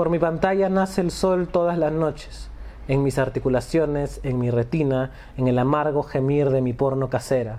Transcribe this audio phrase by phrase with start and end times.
[0.00, 2.48] Por mi pantalla nace el sol todas las noches,
[2.88, 7.58] en mis articulaciones, en mi retina, en el amargo gemir de mi porno casera.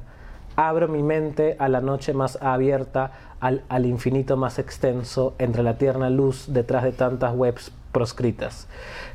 [0.55, 5.77] Abro mi mente a la noche más abierta, al, al infinito más extenso, entre la
[5.77, 8.67] tierna luz detrás de tantas webs proscritas.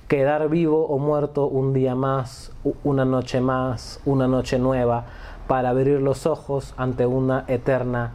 [0.07, 2.53] Quedar vivo o muerto un día más,
[2.85, 5.07] una noche más, una noche nueva,
[5.49, 8.13] para abrir los ojos ante una eterna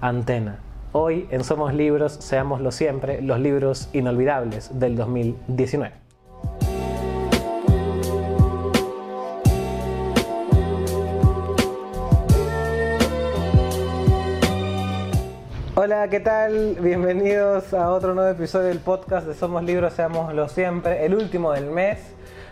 [0.00, 0.60] antena.
[0.94, 5.90] Hoy en Somos Libros, seámoslo siempre, los libros inolvidables del 2019.
[15.76, 16.76] Hola, ¿qué tal?
[16.78, 21.70] Bienvenidos a otro nuevo episodio del podcast de Somos Libros, seámoslo siempre, el último del
[21.70, 22.00] mes,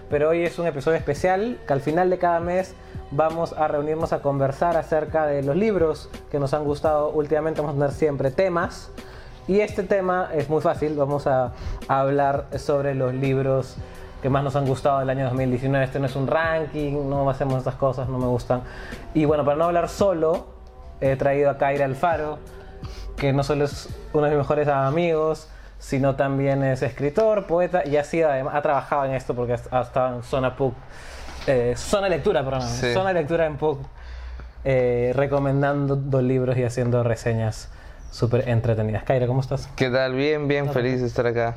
[0.09, 2.75] pero hoy es un episodio especial que al final de cada mes
[3.11, 7.77] vamos a reunirnos a conversar acerca de los libros que nos han gustado últimamente, vamos
[7.77, 8.91] a tener siempre temas.
[9.49, 11.53] Y este tema es muy fácil, vamos a,
[11.89, 13.77] hablar sobre los libros
[14.23, 17.59] que más nos han gustado del año 2019, este no es un ranking, no hacemos
[17.59, 18.63] estas cosas, no me gustan.
[19.15, 20.47] Y bueno, para no hablar solo,
[21.01, 22.39] he traído a Kaira Alfaro,
[23.17, 27.97] que no solo es uno de mis mejores amigos, sino también es escritor, poeta y
[27.97, 30.75] ha, sido, ha trabajado en esto porque ha estado en Zona PUC,
[31.47, 32.93] eh, Zona Lectura, perdón, Sí.
[32.93, 33.81] Zona Lectura en PUC,
[34.65, 37.71] eh, recomendando dos libros y haciendo reseñas
[38.11, 39.05] súper entretenidas.
[39.05, 39.69] Kaira, ¿cómo estás?
[39.77, 40.15] ¿Qué tal?
[40.15, 41.57] Bien, bien, feliz de estar acá.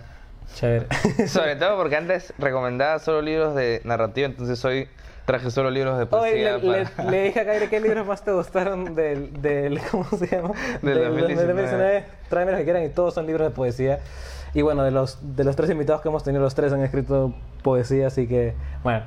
[0.56, 0.88] Chévere.
[1.28, 4.88] Sobre todo porque antes recomendaba solo libros de narrativa, entonces hoy
[5.25, 6.58] traje solo libros de Hoy poesía.
[6.58, 10.06] le, para- le- le dije a Kaira qué libros más te gustaron del, del ¿cómo
[10.18, 10.52] se llama?
[10.81, 12.03] Del 2019.
[12.30, 14.00] Tráeme los que quieran y todos son libros de poesía.
[14.53, 17.34] Y bueno, de los, de los tres invitados que hemos tenido, los tres han escrito
[17.64, 18.53] poesía, así que
[18.84, 19.02] bueno.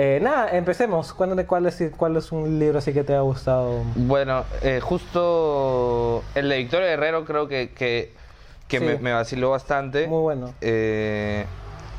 [0.00, 1.12] Eh, nada, empecemos.
[1.12, 3.82] Cuéntame cuál es, cuál es un libro así que te ha gustado.
[3.96, 8.14] Bueno, eh, justo el de Victoria Guerrero creo que, que,
[8.68, 8.84] que Sí.
[8.84, 10.06] me, me vaciló bastante.
[10.06, 10.54] Muy bueno.
[10.60, 11.44] Eh,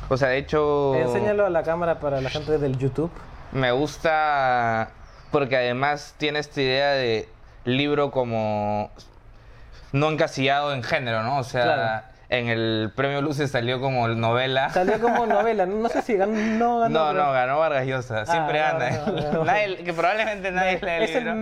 [0.08, 0.94] o sea, de hecho...
[0.94, 3.10] Enséñalo a la cámara para la gente del YouTube.
[3.52, 4.88] Me gusta
[5.30, 7.28] porque además tiene esta idea de
[7.66, 8.90] libro como
[9.92, 11.38] no encasillado en género, ¿no?
[11.38, 12.06] O sea, Claro.
[12.32, 14.70] En el premio Luces salió como novela.
[14.70, 16.32] Salió como novela, no sé si ganó.
[16.32, 18.24] No, ganó, No, no, ganó Vargas Llosa.
[18.24, 19.44] Siempre Ah, no, no, no.
[19.44, 21.34] Nadie- que probablemente nadie lee el Es el libro.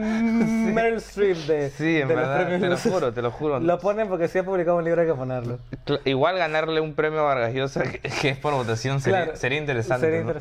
[0.73, 3.61] Meryl Streep de, Sí, en de los verdad, premios te lo juro, te lo juro.
[3.61, 5.59] Lo ponen porque si ha publicado un libro hay que ponerlo.
[6.07, 9.59] Igual ganarle un premio a Vargas Llosa, que, que es por votación, sería, Claro, sería
[9.59, 10.07] interesante.
[10.07, 10.33] Sería ¿no?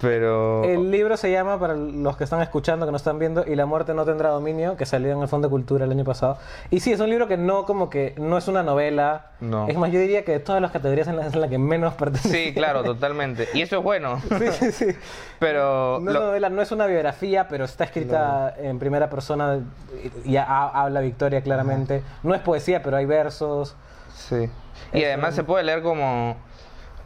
[0.00, 0.62] Pero.
[0.62, 3.66] El libro se llama, para los que están escuchando, que no están viendo, Y la
[3.66, 6.38] muerte no tendrá dominio, que salió en el Fondo de Cultura el año pasado.
[6.70, 9.32] Y sí, es un libro que no como que no es una novela.
[9.40, 9.66] No.
[9.66, 12.28] Es más, yo diría que de todas las categorías es la, la que menos pertenece.
[12.28, 13.48] Sí, claro, totalmente.
[13.54, 14.20] Y eso es bueno.
[14.20, 14.86] sí, sí, sí.
[15.40, 15.98] Pero.
[16.00, 19.60] No es lo- una novela, no es una biografía, pero está escrita en primera persona
[20.24, 22.02] y ha- habla Victoria claramente.
[22.22, 23.74] No es poesía, pero hay versos.
[24.14, 24.48] Sí.
[24.92, 26.36] Y además se puede leer como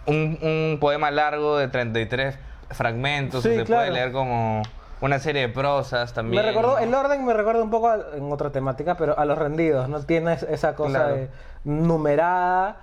[0.06, 2.36] un, un poema largo de 33
[2.74, 3.82] fragmentos, Sí, se claro.
[3.82, 4.62] puede leer como
[5.00, 6.42] una serie de prosas también.
[6.44, 6.78] Me recordó, ¿no?
[6.78, 10.00] el orden me recuerda un poco a- en otra temática, pero a los rendidos, ¿no?
[10.04, 11.14] Tiene es- esa cosa Claro.
[11.16, 11.28] de
[11.64, 12.76] numerada.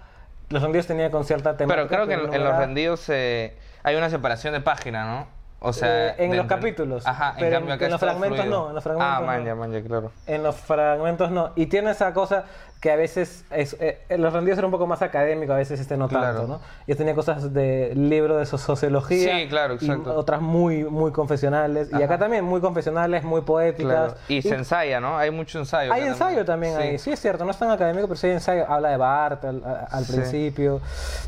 [0.49, 1.75] Los rendidos tenía con cierta temática.
[1.75, 5.27] Pero creo que en, en los rendidos eh, hay una separación de página, ¿no?
[5.61, 8.39] O sea, Eh, en de los capítulos, Ajá, pero en cambio acá en los fragmentos
[8.39, 8.59] fluido.
[8.63, 9.55] no, en los fragmentos Ah, no.
[9.57, 10.11] manja, claro.
[10.25, 11.51] En los fragmentos no.
[11.55, 12.45] Y tiene esa cosa
[12.79, 13.43] que a veces.
[13.51, 16.25] Es, eh, los rendidos era un poco más académico, a veces este no Claro.
[16.37, 16.61] tanto, ¿no?
[16.87, 19.35] Yo tenía cosas de libro de so- sociología.
[19.37, 20.15] Sí, claro, y exacto.
[20.15, 21.89] otras muy, muy confesionales.
[21.91, 24.13] Y acá también muy confesionales, muy poéticas.
[24.13, 24.15] Claro.
[24.29, 25.17] Y se ensaya, ¿no?
[25.17, 25.91] Hay mucho ensayo.
[25.91, 26.81] Hay ensayo también Sí.
[26.81, 28.65] ahí, sí es cierto, no es tan académico, pero sí hay ensayo.
[28.69, 29.61] Habla de Barth al,
[29.91, 30.13] al Sí.
[30.13, 30.79] principio.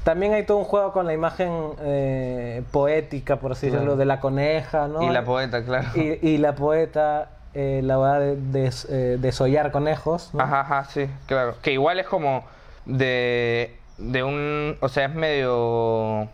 [0.06, 1.51] También hay todo un juego con la imagen
[1.81, 5.03] eh, poética, por así decirlo, de la coneja, ¿no?
[5.03, 5.89] Y la poeta, claro.
[5.95, 10.34] Y, y la poeta, eh, la verdad, de, de, eh, desollar conejos.
[10.34, 10.41] ¿no?
[10.41, 11.56] Ajá, ajá, sí, claro.
[11.62, 12.45] Que igual es como
[12.85, 14.78] de, de un...
[14.81, 16.28] O sea, es medio...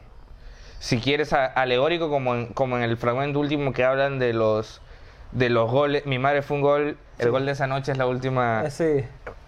[0.79, 4.81] Si quieres, a- alegórico como en, como en el fragmento último que hablan de los
[5.31, 6.05] de los goles.
[6.05, 6.97] Mi madre fue un gol.
[7.19, 9.05] El gol de esa noche es la última Eh, sí,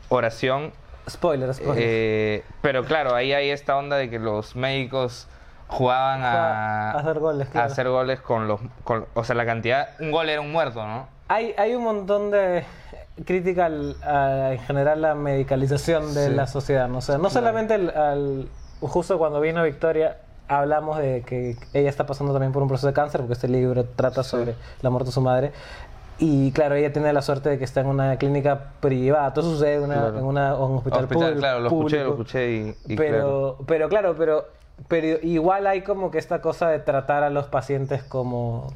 [0.09, 0.73] oración.
[1.09, 1.77] spoiler, spoiler.
[1.79, 5.27] Eh, pero claro, ahí hay esta onda de que los médicos
[5.67, 7.71] jugaban a, A hacer goles, a claro.
[7.71, 8.59] hacer goles con los...
[8.83, 9.89] con- o sea, la cantidad...
[9.99, 11.07] Un gol era un muerto, ¿no?
[11.29, 12.63] Hay, hay un montón de
[13.23, 16.33] crítica al- a, en general la medicalización de Sí.
[16.33, 16.87] la sociedad.
[16.87, 16.97] ¿no?
[16.97, 18.49] O sea, no solamente el- al,
[18.81, 20.17] justo cuando vino Victoria
[20.47, 23.85] hablamos de que ella está pasando también por un proceso de cáncer, porque este libro
[23.85, 25.51] trata sobre la muerte de su madre.
[26.17, 29.31] Y claro, ella tiene la suerte de que está en una clínica privada.
[29.33, 30.17] Todo sucede en, una, Claro.
[30.19, 31.39] en una- en un hospital, Hospital, público.
[31.39, 33.11] claro, lo escuché, lo escuché y, y claro.
[33.11, 34.45] pero, pero claro, pero,
[34.87, 38.67] pero igual hay como que esta cosa de tratar a los pacientes como...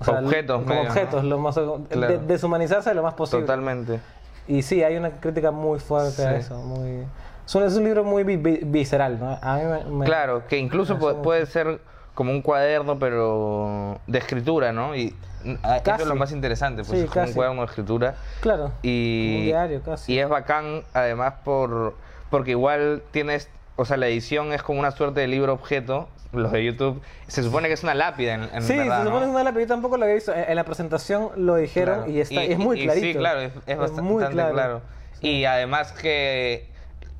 [0.00, 1.28] o sea, Objetos Como medio, objetos, ¿no?
[1.30, 2.18] lo más, de- Claro.
[2.26, 3.42] deshumanizarse lo más posible.
[3.46, 4.00] Totalmente.
[4.48, 7.04] Y sí, hay una crítica muy fuerte a eso, muy,
[7.46, 9.38] Es un, es un libro muy vi- vi- visceral, ¿no?
[9.40, 11.80] A mí me, me- Claro, que incluso puede ser
[12.14, 14.94] como un cuaderno, pero de escritura, ¿no?
[14.94, 15.14] Y
[15.44, 16.18] mm, ah, eso es lo Casi.
[16.18, 17.34] más interesante, pues Sí, es como un casi.
[17.34, 18.14] cuaderno de escritura.
[18.40, 18.72] Claro.
[18.82, 20.12] Y, un diario, casi.
[20.12, 21.94] y es bacán, además, por
[22.30, 26.50] porque igual tienes, o sea, la edición es como una suerte de libro objeto, los
[26.52, 27.00] de YouTube.
[27.28, 29.18] Se supone que es una lápida, en, en Sí, verdad, se supone ¿no?
[29.20, 30.32] que es una lápiz, yo tampoco lo había visto.
[30.34, 32.10] En, en la presentación lo dijeron Claro.
[32.12, 33.06] y está, es muy y clarito.
[33.06, 34.82] Sí, claro, es, es bastante muy claro.
[35.20, 36.68] Y además que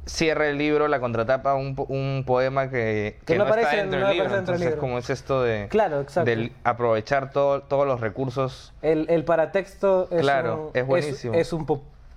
[0.07, 4.09] cierra el libro, la contratapa, un, un poema que, Que no está aparece- dentro no
[4.09, 4.37] del libro.
[4.37, 4.81] Entonces, libro.
[4.81, 6.31] como es esto de, Claro, exacto.
[6.31, 8.75] de aprovechar todo- todos los recursos.
[8.83, 11.33] El, el paratexto es Claro, un, es buenísimo.
[11.35, 11.65] Es, un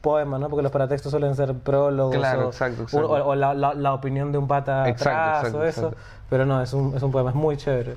[0.01, 0.49] po- poema, ¿no?
[0.49, 3.25] Porque los paratextos suelen ser prólogos Claro, o, exacto, o- exacto.
[3.27, 5.94] o la, la- la opinión de un pata Exacto, atrás exacto, o eso.
[6.29, 7.95] Pero no, es un, es un poema, es muy chévere.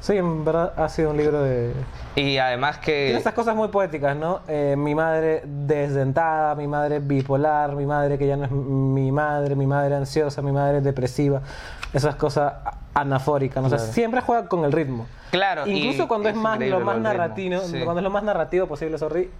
[0.00, 1.74] Sí, en verdad ha sido un libro de...
[2.16, 3.16] Y además Tiene que...
[3.18, 4.40] estas cosas muy poéticas, ¿no?
[4.48, 9.54] Eh, mi madre desdentada, mi madre bipolar, mi madre que ya no es mi madre,
[9.56, 11.42] mi madre ansiosa, mi madre depresiva.
[11.92, 12.54] Esas cosas
[12.94, 13.66] anafóricas, ¿no?
[13.66, 13.92] O sea, Claro.
[13.92, 15.06] siempre juega con el ritmo.
[15.30, 17.80] Claro, y Incluso cuando es, más lo más narrativo, sí.
[17.84, 19.30] cuando es lo más narrativo posible, sorry,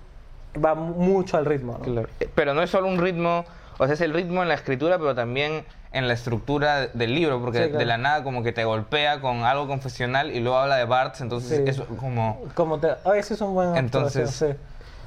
[0.63, 1.85] va mu- mucho al ritmo, ¿no?
[1.85, 2.09] Claro.
[2.21, 3.45] Eh, Pero no es solo un ritmo,
[3.79, 7.41] o sea, es el ritmo en la escritura, pero también en la estructura del libro,
[7.41, 7.79] porque Sí, claro.
[7.79, 11.21] de la nada como que te golpea con algo confesional y luego habla de Bart's,
[11.21, 11.65] entonces Sí.
[11.67, 12.41] es como...
[12.55, 14.47] Como te, oh, ese es un buen Entonces, sí.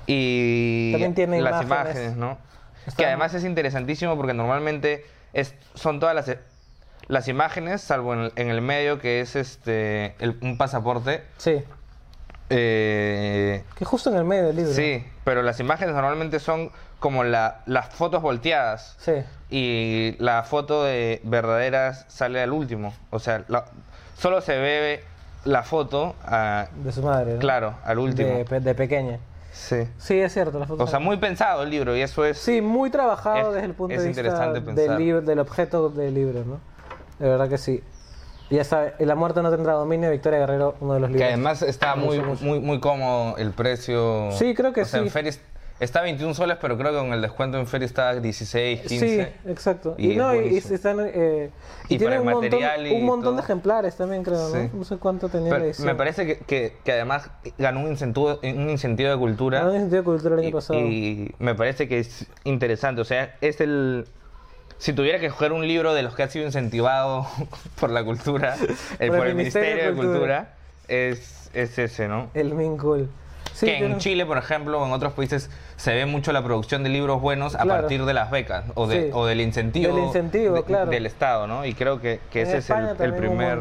[0.07, 1.95] Y También tiene las imágenes.
[1.95, 2.37] imágenes, ¿no?
[2.97, 6.37] Que además es interesantísimo porque normalmente es, son todas las,
[7.07, 11.23] las imágenes, salvo en el, en el medio que es este el- un pasaporte.
[11.37, 11.63] Sí,
[12.55, 14.73] eh, que justo en el medio del libro.
[14.73, 18.95] sí, pero las imágenes normalmente son como la, las fotos volteadas.
[18.99, 19.13] Sí.
[19.49, 22.93] Y la foto de verdaderas sale al último.
[23.09, 23.65] O sea, la-
[24.17, 25.03] solo se ve
[25.45, 27.39] la foto, ah, De su madre, ¿no?
[27.39, 28.37] claro, al último.
[28.37, 29.19] De, pe- de pequeña.
[29.51, 29.87] Sí.
[29.99, 30.65] Sí, es cierto.
[30.79, 32.37] O sea, muy pensado el libro y eso es...
[32.39, 36.43] Sí, muy trabajado Es- desde el punto de vista del, libro, del objeto del libro,
[36.45, 36.59] ¿no?
[37.19, 37.83] De verdad que sí.
[38.49, 41.29] Ya sabe, La muerte no tendrá dominio, Victoria Guerrero, uno de los Que libros.
[41.33, 44.29] además está muy, muy, muy cómodo el precio.
[44.31, 45.31] Sí, creo que o sea, en Feria
[45.79, 49.07] está 21 soles, pero creo que con el descuento en Feria está 16, 15.
[49.07, 49.95] Sí, exacto.
[49.97, 51.49] Y no, y, están, eh,
[51.89, 54.69] y, Y tiene un montón, y un montón de ejemplares también, creo, Sí.
[54.71, 54.79] ¿no?
[54.79, 55.87] No sé cuánto tenía Pero la edición.
[55.87, 59.61] me parece que, que, que además ganó un incentivo, un incentivo de cultura.
[59.61, 60.79] En el sentido de cultura el año pasado.
[60.79, 63.01] y me parece que es interesante.
[63.01, 64.05] O sea, es el.
[64.77, 67.27] Si tuviera que escoger un libro de los que ha sido incentivado
[67.79, 68.55] por la cultura,
[68.99, 70.53] eh, por, el Ministerio, de Cultura,
[70.87, 72.29] es, es ese, ¿no?
[72.33, 73.09] El Min Cool.
[73.53, 76.81] Sí, que en Chile, por ejemplo, o en otros países se ve mucho la producción
[76.83, 77.81] de libros buenos a Claro.
[77.81, 79.09] partir de las becas o, de, Sí.
[79.13, 80.89] o del incentivo, Del incentivo, de- claro.
[80.89, 81.63] del Estado, ¿no?
[81.63, 83.59] Y creo que, que ese es el, el primer.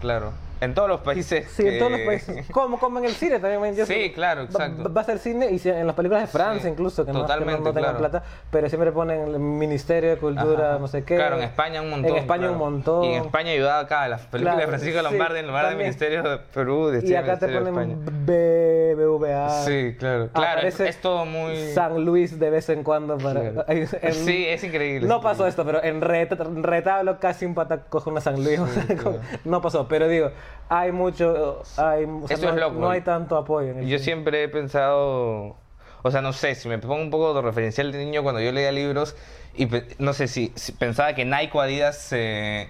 [0.00, 0.32] Claro.
[0.64, 1.48] En todos los países.
[1.52, 2.46] Sí, en todos los países.
[2.52, 3.74] Como, como en el cine también.
[3.76, 4.88] yo Sí, sé- claro, va- exacto.
[4.90, 7.26] Vas al cine y en las películas de Francia Sí, incluso, que no, que no-
[7.26, 7.98] totalmente, no tengan claro.
[7.98, 10.78] plata, pero siempre ponen el Ministerio de Cultura, Ajá.
[10.78, 11.16] no sé qué.
[11.16, 12.10] Claro, en España un montón.
[12.10, 12.52] En España claro.
[12.54, 13.04] un montón.
[13.04, 15.76] Y en España ayudaba acá, las películas Claro, de Francisco Lombardi en lugar del.
[15.78, 18.36] Ministerio de Perú, de Y acá te ponen España.
[18.36, 19.64] B- BVA.
[19.64, 20.28] Sí, claro.
[20.32, 21.56] Claro, es, todo muy.
[21.72, 23.40] San Luis de vez en cuando para...
[23.52, 23.64] Claro.
[23.68, 25.06] en- Sí, es increíble.
[25.08, 28.58] No pasó esto, pero en reta- en retablo casi un pata coge una San Luis.
[28.60, 29.20] o sea, claro.
[29.44, 30.30] No pasó, pero digo,
[30.68, 31.62] hay mucho...
[31.76, 32.78] Hay, o sea, Eso no, es loco.
[32.80, 35.56] no hay tanto apoyo en el Yo siempre he pensado,
[36.02, 38.52] o sea, no sé, si me pongo un poco de referencial de niño cuando yo
[38.52, 39.16] leía libros
[39.56, 39.68] y
[39.98, 42.68] no sé si, si pensaba que Nike o Adidas, eh,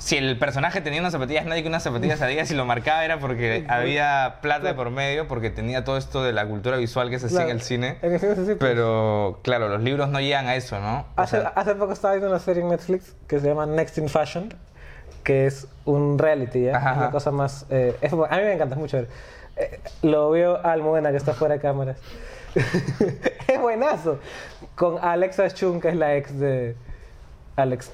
[0.00, 3.20] si el personaje tenía unas zapatillas Nike y unas zapatillas Adidas y lo marcaba era
[3.20, 7.26] porque había plata por medio, porque tenía todo esto de la cultura visual que se
[7.26, 7.98] hacía en el cine.
[8.00, 8.58] En el cine sí, sí, pues.
[8.58, 11.00] Pero claro, los libros no llegan a eso, ¿no?
[11.16, 13.98] O Hace, sea, hace poco estaba viendo una serie en Netflix que se llama Next
[13.98, 14.54] in Fashion,
[15.22, 16.76] que es un reality, ¿ya?
[16.78, 17.66] Ajá, Es la cosa más...
[17.68, 19.08] eh, es a mí me encanta, mucho ver.
[19.56, 21.98] Eh, lo veo Almudena, que está fuera de cámaras.
[23.46, 24.18] es buenazo.
[24.74, 26.74] Con Alexa Chung, que es la ex de
[27.56, 27.92] Alex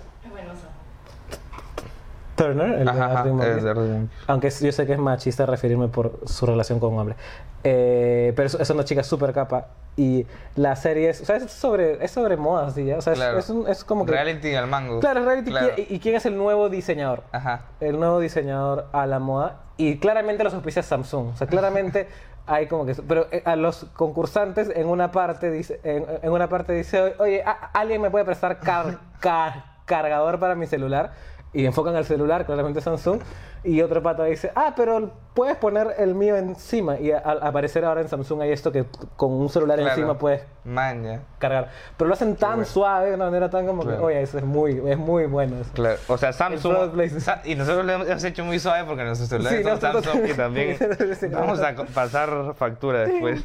[2.36, 3.56] Turner, el de ajá, ajá, Arctic Monkeys.
[3.56, 7.16] es de Aunque yo sé que es machista referirme por su relación con un hombre.
[7.64, 9.68] Eh, pero es, una chica súper capa.
[9.96, 10.26] Y
[10.56, 12.92] la serie es, o sea, es sobre, es sobre modas, ¿sí?
[12.92, 13.38] O sea, es- Claro.
[13.38, 14.12] es, un- es como que...
[14.12, 15.00] Reality al mango.
[15.00, 15.50] Claro, reality.
[15.50, 15.68] Claro.
[15.76, 17.22] ¿Y, y quién es el nuevo diseñador?
[17.32, 17.62] Ajá.
[17.80, 19.60] El nuevo diseñador a la moda.
[19.78, 21.28] Y claramente los auspicia Samsung.
[21.32, 22.08] O sea, claramente
[22.46, 22.94] hay como que...
[22.94, 27.42] Pero eh, a los concursantes en una parte dice, en, en una parte dice oye,
[27.42, 31.12] ¿a- ¿alguien me puede prestar car- car- cargador para mi celular?
[31.56, 33.20] Y enfocan al celular, claramente Samsung.
[33.64, 37.00] Y otro pata dice, ah, pero puedes poner el mío encima.
[37.00, 38.84] Y al aparecer ahora en Samsung hay esto que
[39.16, 39.92] con un celular Claro.
[39.94, 41.20] encima puedes Man, ya.
[41.38, 41.70] cargar.
[41.96, 43.98] Pero lo hacen tan suave, de una manera tan como Claro.
[43.98, 45.56] que, oye, eso es muy, es muy bueno.
[45.60, 45.70] eso.
[45.72, 46.76] Claro, o sea, Samsung.
[47.20, 50.30] Sa- y nosotros lo hemos hecho muy suave porque nuestros celulares Sí, son nosotros Samsung
[50.30, 50.76] y también.
[51.18, 53.42] Sí, vamos a pasar factura después.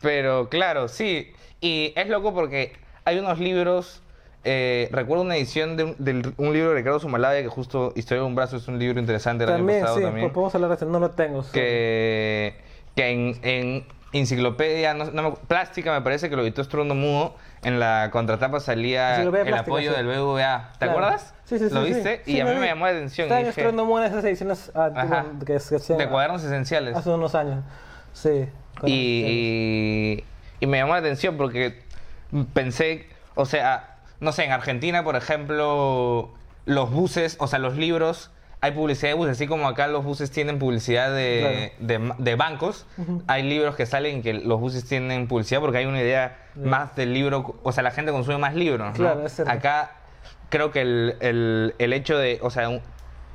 [0.00, 1.32] Pero claro, sí.
[1.60, 2.72] Y es loco porque
[3.04, 4.02] hay unos libros
[4.44, 8.26] eh, recuerdo una edición de un, un libro de Ricardo Sumalaya que justo Historia de
[8.28, 10.26] un brazo es un libro interesante del También, año pasado sí, también.
[10.26, 10.84] pues podemos hablar de eso.
[10.86, 11.42] No lo tengo.
[11.42, 11.50] sí.
[11.52, 12.56] que,
[12.94, 17.34] que en, en enciclopedia no, no me- plástica me parece que lo editó Estrondo Mudo
[17.62, 19.96] en la contratapa salía el Plástica, apoyo sí.
[19.96, 20.92] del BVA ¿te Claro.
[20.92, 21.34] acuerdas?
[21.44, 21.74] Sí, sí, sí.
[21.74, 22.20] ¿lo viste?
[22.24, 24.70] Sí, y a mí me llamó la atención Está en dije, Buena esas ediciones
[25.44, 27.64] que, de cuadernos esenciales hace unos años.
[28.12, 28.48] Sí.
[28.84, 30.24] y,
[30.60, 31.80] y me llamó la atención porque
[32.52, 33.93] pensé, o sea,
[34.24, 36.30] no sé, en Argentina, por ejemplo,
[36.66, 40.30] los buses, o sea, los libros, hay publicidad de buses, así como acá los buses
[40.30, 42.86] tienen publicidad de, de- de bancos,
[43.26, 47.12] hay libros que salen que los buses tienen publicidad porque hay una idea más del
[47.12, 48.92] libro, o sea, la gente consume más libros, ¿no?
[48.94, 49.52] Claro, es cierto.
[49.52, 49.92] Acá
[50.48, 52.80] creo que el, el- el hecho de, o sea, un-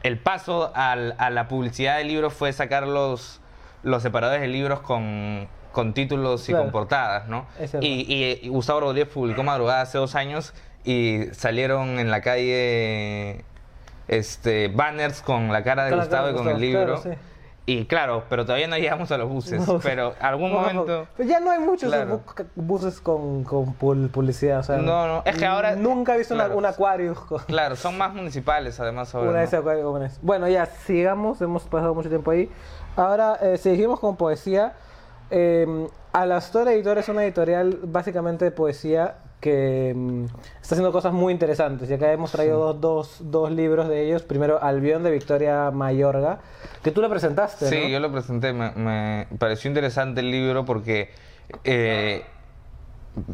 [0.02, 3.40] el paso al- a la publicidad del libro fue sacar los,
[3.84, 7.46] los separadores de libros con, con títulos y con portadas, ¿no?
[7.84, 13.44] Y, y- y Gustavo Rodríguez publicó Madrugada hace dos años y salieron en la calle
[14.08, 17.02] este, banners con la cara de Gustavo y con el libro.
[17.02, 17.10] claro, sí.
[17.66, 19.68] Y claro, pero todavía no llegamos a los buses.
[19.68, 21.06] No, pero algún momento...
[21.16, 22.22] Pero ya no hay muchos Claro.
[22.56, 24.62] buses con, con publicidad.
[24.62, 27.76] O sea, No, no, es que ahora- Nunca he visto una- un acuario con Claro,
[27.76, 29.30] son más municipales además ahora.
[29.30, 30.20] una de esas acuarios eso.
[30.24, 31.40] Bueno, ya, sigamos.
[31.42, 32.50] Hemos pasado mucho tiempo ahí.
[32.96, 34.74] Ahora, eh, seguimos con poesía.
[35.30, 40.26] Eh, Alastor Editor es una editorial básicamente de poesía que mm,
[40.62, 41.90] está haciendo cosas muy interesantes.
[41.90, 44.24] Y acá hemos traído dos, dos, dos libros de ellos.
[44.24, 46.40] Primero, Albión de Victoria Mayorga,
[46.84, 47.88] que tú lo presentaste, Sí, ¿no?
[47.90, 48.54] yo lo presenté.
[48.54, 51.10] Me, me pareció interesante el libro porque
[51.64, 52.24] eh,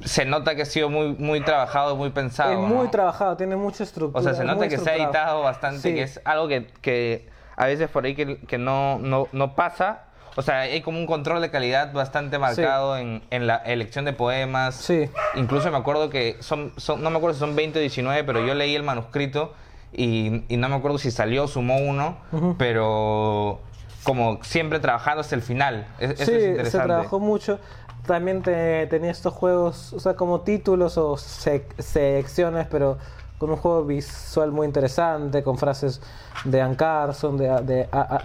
[0.03, 2.51] se nota que ha sido muy, muy trabajado, muy pensado.
[2.53, 2.89] Es muy ¿no?
[2.89, 4.19] trabajado, tiene mucha estructura.
[4.19, 5.93] O sea, se nota que se ha editado bastante, Sí.
[5.93, 10.03] que es algo que, que a veces por ahí que, que no, no, no pasa.
[10.37, 14.13] O sea, hay como un control de calidad bastante marcado en, en la elección de
[14.13, 14.75] poemas.
[14.75, 15.09] Sí.
[15.35, 18.45] Incluso me acuerdo que son, son, no me acuerdo si son 20 o 19, pero
[18.45, 19.53] yo leí el manuscrito
[19.93, 22.17] y, y no me acuerdo si salió, sumó uno,
[22.57, 23.59] pero
[24.03, 25.87] como siempre trabajando hasta el final.
[25.99, 26.87] Es- eso sí, es se interesante.
[26.87, 27.59] trabajó mucho.
[28.05, 32.97] También te- tenía estos juegos, o sea, como títulos o sec- secciones, pero
[33.39, 36.01] con un juego visual muy interesante, con frases
[36.43, 38.21] de Ann Carson, de, de A-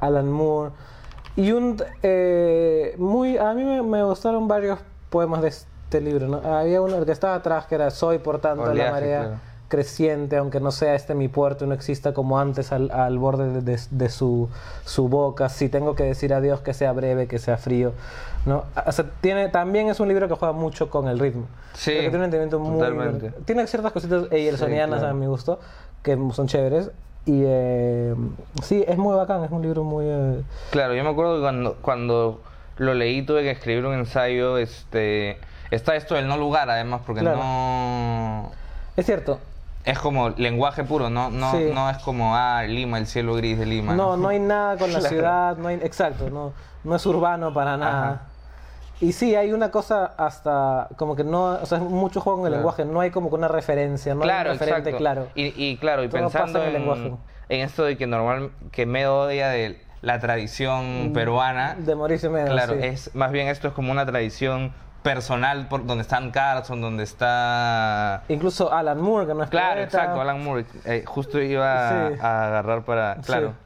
[0.00, 0.72] Alan Moore.
[1.36, 1.76] Y un.
[2.02, 4.78] eh, muy, a mí me, me gustaron varios
[5.10, 6.26] poemas de este libro.
[6.28, 6.38] ¿no?
[6.38, 9.36] Había uno que estaba atrás que era Soy, por tanto, la marea claro.
[9.68, 13.50] creciente, aunque no sea este mi puerto y no exista como antes al, al borde
[13.52, 14.48] de, de- de su,
[14.84, 15.48] su boca.
[15.48, 17.92] Si tengo que decir adiós, que sea breve, que sea frío.
[18.46, 18.64] ¿no?
[18.86, 21.46] O sea, tiene, también es un libro que juega mucho con el ritmo.
[21.74, 22.78] Sí, tiene un entendimiento muy.
[22.78, 23.32] totalmente.
[23.44, 25.14] Tiene ciertas cositas eyersonianas claro.
[25.14, 25.58] a mi gusto,
[26.02, 26.90] que son chéveres.
[27.26, 28.14] Y eh,
[28.62, 30.04] sí, es muy bacán, es un libro muy.
[30.08, 32.40] eh, Claro, yo me acuerdo que cuando, cuando
[32.78, 35.38] lo leí tuve que escribir un ensayo, este...
[35.72, 37.38] Está esto del no lugar, además, porque Claro.
[37.38, 38.52] no...
[38.96, 39.40] Es cierto,
[39.84, 41.70] Es como lenguaje puro, no, no, Sí.
[41.74, 43.94] no es como, ah, Lima, el cielo gris de Lima.
[43.94, 46.52] No, no hay nada con la ciudad, no hay, exacto, no,
[46.84, 48.08] no es urbano para nada.
[48.08, 48.20] Ajá.
[49.00, 52.46] Y sí, hay una cosa hasta como que no, o sea, es mucho juego en
[52.46, 52.60] el Claro.
[52.62, 54.98] lenguaje, no hay como que una referencia, no claro, hay un referente exacto.
[54.98, 55.28] claro.
[55.34, 57.12] Y, y claro, y Todo pensando en el en, lenguaje.
[57.50, 62.46] en esto de que normal, que me odia de la tradición peruana, De Mauricio Medo,
[62.52, 62.78] claro, sí.
[62.82, 64.72] es más bien esto es como una tradición
[65.02, 69.98] personal por donde están Carson, donde está Incluso Alan Moore, que no es Claro, poeta.
[69.98, 70.64] exacto, Alan Moore.
[70.84, 72.14] Eh, justo iba a- Sí.
[72.20, 73.16] a agarrar para.
[73.24, 73.48] Claro.
[73.50, 73.65] Sí.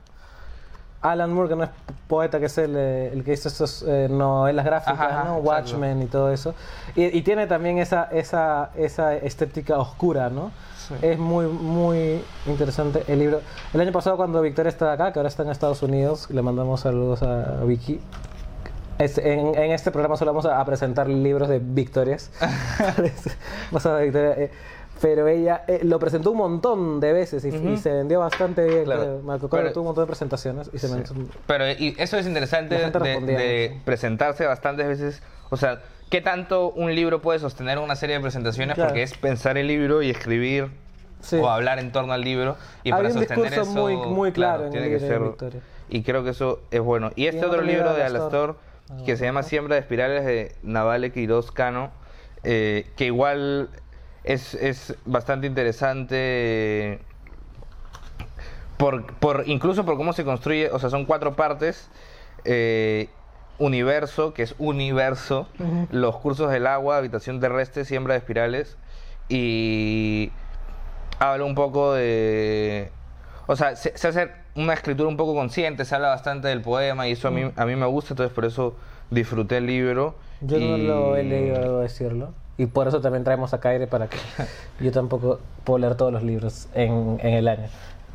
[1.03, 1.71] Alan Moore, que no es
[2.09, 5.37] poeta, que es el, eh, el que hizo estas eh, novelas gráficas, Ajá, ¿no?
[5.39, 6.55] Watchmen y todo eso.
[6.95, 10.51] Y, y tiene también esa, esa, esa estética oscura, ¿no?
[10.89, 10.95] Sí.
[11.03, 13.41] Es muy, muy interesante el libro.
[13.73, 16.81] El año pasado, cuando Victoria estaba acá, que ahora está en Estados Unidos, le mandamos
[16.81, 18.01] saludos a Vicky.
[18.99, 22.31] Este- en, en este programa solo vamos a, a presentar libros de Victorias.
[23.71, 24.51] Vamos a Victoria, eh,
[25.01, 28.85] pero ella eh, lo presentó un montón de veces y, y se vendió bastante bien.
[28.85, 29.21] Claro.
[29.25, 31.15] Marco Coro tuvo un montón de presentaciones y se vendió.
[31.47, 35.23] Pero y eso es interesante de, presentarse bastantes veces.
[35.51, 35.81] O sea,
[36.11, 38.75] ¿qué tanto un libro puede sostener una serie de presentaciones?
[38.75, 38.89] Claro.
[38.91, 40.71] Porque es pensar el libro y escribir
[41.23, 41.37] Sí.
[41.37, 42.57] o hablar en torno al libro.
[42.83, 45.21] Y para un sostener discurso eso, muy- muy claro en el tiene que ser.
[45.21, 45.61] Victoria.
[45.91, 47.11] Y creo que eso es bueno.
[47.15, 48.57] Y este otro otro libro de Alastor.
[48.89, 51.91] Alastor, que se llama Siembra de Espirales de Navale Quiroz Cano,
[52.43, 53.69] eh, que igual
[54.25, 57.01] es, es bastante interesante.
[58.77, 61.91] Por, por, incluso por cómo se construye, o sea, son cuatro partes.
[62.45, 63.09] eh,
[63.61, 65.47] universo, que es universo,
[65.91, 68.77] los cursos del agua, habitación terrestre, siembra de espirales.
[69.29, 70.33] Y
[71.19, 72.91] habla un poco de...
[73.47, 77.07] O sea, se, se hace una escritura un poco consciente, se habla bastante del poema
[77.07, 78.77] y eso a mí, a mí me gusta, entonces por eso
[79.11, 80.15] disfruté el libro.
[80.41, 82.33] Yo no lo he leído, debo decirlo.
[82.61, 84.19] Y por eso también traemos a Kaire para que
[84.81, 87.69] yo tampoco puedo leer todos los libros en, en el año.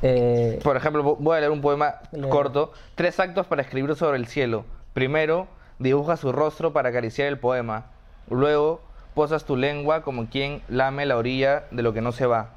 [0.03, 1.95] Eh, Por ejemplo, vo- voy a leer un poema
[2.29, 2.71] corto.
[2.93, 4.65] Tres actos para escribir sobre el cielo.
[4.93, 5.47] Primero,
[5.79, 7.85] dibuja su rostro para acariciar el poema.
[8.29, 8.81] Luego,
[9.15, 12.49] posas tu lengua como quien lame la orilla de lo que no se va.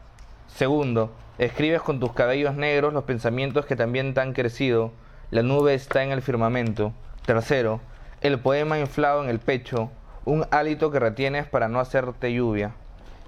[0.54, 4.90] Segundo, escribes con tus cabellos negros los pensamientos que también te han crecido.
[5.30, 6.92] La nube está en el firmamento.
[7.24, 7.80] Tercero,
[8.20, 9.90] el poema inflado en el pecho.
[10.28, 12.74] Un hálito que retienes para no hacerte lluvia.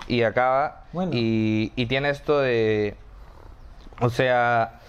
[0.07, 0.85] Y acaba.
[0.93, 1.13] Bueno.
[1.15, 2.95] Y, y tiene esto de.
[4.01, 4.81] O sea,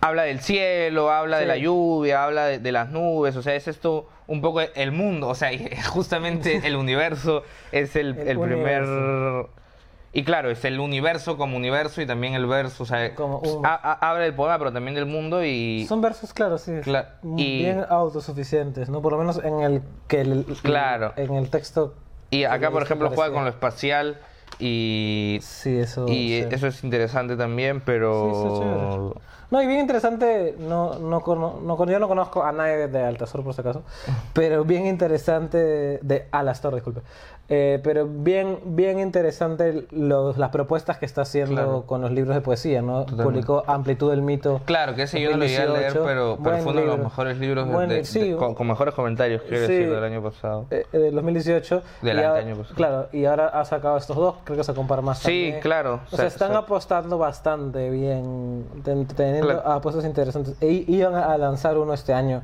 [0.00, 3.68] habla del cielo, habla de la lluvia, habla de, de las nubes, o sea, es
[3.68, 5.50] esto un poco el mundo, o sea,
[5.88, 8.84] justamente el universo es el, El el primer...
[10.16, 13.66] Y claro, es el universo como universo y también el verso, o sea, Como un-
[13.66, 15.84] habla del poema, pero también del mundo y...
[15.88, 16.70] Son versos, claro, sí.
[16.84, 19.02] Cla- y- Bien autosuficientes, ¿no?
[19.02, 21.12] Por lo menos en el que el, Claro.
[21.16, 21.94] en el texto.
[22.30, 24.18] Y acá, por Sí, ejemplo, juega con lo espacial
[24.60, 25.38] y...
[25.42, 26.06] Sí, eso.
[26.08, 26.48] Y sí.
[26.48, 27.98] eso es interesante también, Sí, está chévere.
[27.98, 29.14] pero...
[29.50, 31.20] No, y bien interesante, no, no,
[31.62, 33.82] no, con- yo no conozco a nadie de Altazor por si acaso,
[34.32, 37.02] pero bien interesante, de Alastor, disculpe,
[37.50, 41.82] Eh, pero bien, bien interesante los, las propuestas que está haciendo Claro.
[41.86, 43.00] con los libros de poesía, ¿no?
[43.00, 43.24] Totalmente.
[43.32, 44.62] Publicó Amplitud del Mito.
[44.64, 46.04] Claro, que ese yo no lo llegué a leer, 2018.
[46.06, 48.30] pero, fue uno de los mejores libros de- Buen de- li- sí.
[48.30, 49.72] de- con, con mejores comentarios, quiero Sí.
[49.74, 50.64] decir, del año pasado.
[50.70, 51.82] eh, eh, del 2018.
[52.00, 52.74] Del año pasado.
[52.76, 55.60] Claro, y ahora ha sacado estos dos, creo que se compara más Sí, también.
[55.60, 56.00] claro.
[56.10, 59.68] O sea, están apostando bastante bien, ten- teniendo Claro.
[59.70, 60.56] apuestas interesantes.
[60.62, 62.42] E iban a lanzar uno este año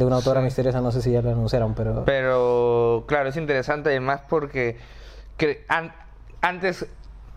[0.00, 2.04] de una autora misteriosa, no sé si ya lo anunciaron, pero...
[2.04, 4.76] Pero, claro, es interesante además porque
[5.38, 5.92] cre- an-
[6.40, 6.86] antes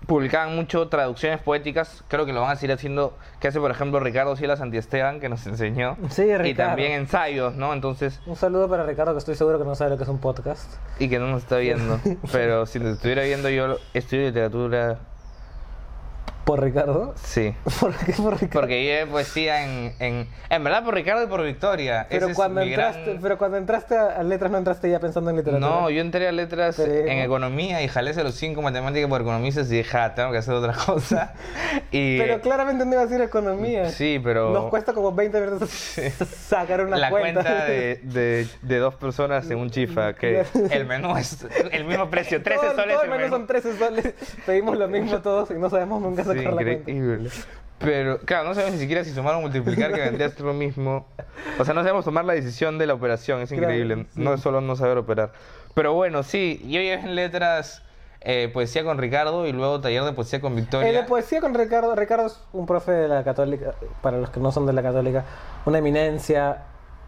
[0.07, 3.99] publicaban mucho traducciones poéticas, creo que lo van a seguir haciendo, que hace por ejemplo
[4.01, 5.95] Ricardo Silas Antiesteban, que nos enseñó.
[6.09, 6.71] Sí, Y Ricardo.
[6.71, 7.71] también ensayos, ¿no?
[7.73, 10.19] Entonces, Un saludo para Ricardo, que estoy seguro que no sabe lo que es un
[10.19, 10.69] podcast.
[10.99, 11.99] y que no nos está viendo.
[12.33, 14.99] Pero si nos estuviera viendo yo estudio literatura,
[16.43, 17.15] ¿Por Ricardo?
[17.23, 17.53] sí.
[17.79, 18.59] ¿Por qué por Ricardo?
[18.61, 20.27] Porque de poesía en, en...
[20.49, 22.05] En verdad por Ricardo y por Victoria.
[22.09, 25.29] pero, Ese cuando gran- entraste, pero cuando entraste a a letras no entraste ya pensando
[25.29, 25.67] en literatura.
[25.67, 29.71] No, yo entré a letras Pero- en economía y jalé los cinco matemáticas por economistas
[29.71, 31.33] y dije, ah, tengo que hacer otra cosa.
[31.91, 33.89] y Pero claramente no iba a decir economía.
[33.89, 35.69] Sí, pero- Nos cuesta como 20 minutos
[36.47, 37.41] sacar una la cuenta.
[37.41, 42.09] cuenta de, de, de dos personas en un chifa, que el menú es el mismo
[42.09, 43.29] precio, 13 Todo- soles todo el menú.
[43.29, 44.13] son 13 soles.
[44.45, 47.29] Pedimos lo mismo todos y no sabemos nunca Sí, increíble.
[47.79, 50.53] Pero, claro, no sabemos ni siquiera si sumar o multiplicar, que vendría a ser lo
[50.53, 51.05] mismo.
[51.59, 54.05] O sea, no sabemos tomar la decisión de la operación, es Claro, increíble.
[54.13, 54.21] sí.
[54.21, 55.33] No es solo no saber operar.
[55.73, 57.81] Pero bueno, sí, yo llevé en letras
[58.21, 60.89] eh, poesía con Ricardo y luego taller de poesía con Victoria.
[60.89, 61.93] Eh, de poesía con Ricardo.
[61.93, 65.25] Ricardo es un profe de la católica, para los que no son de la católica,
[65.65, 66.59] una eminencia,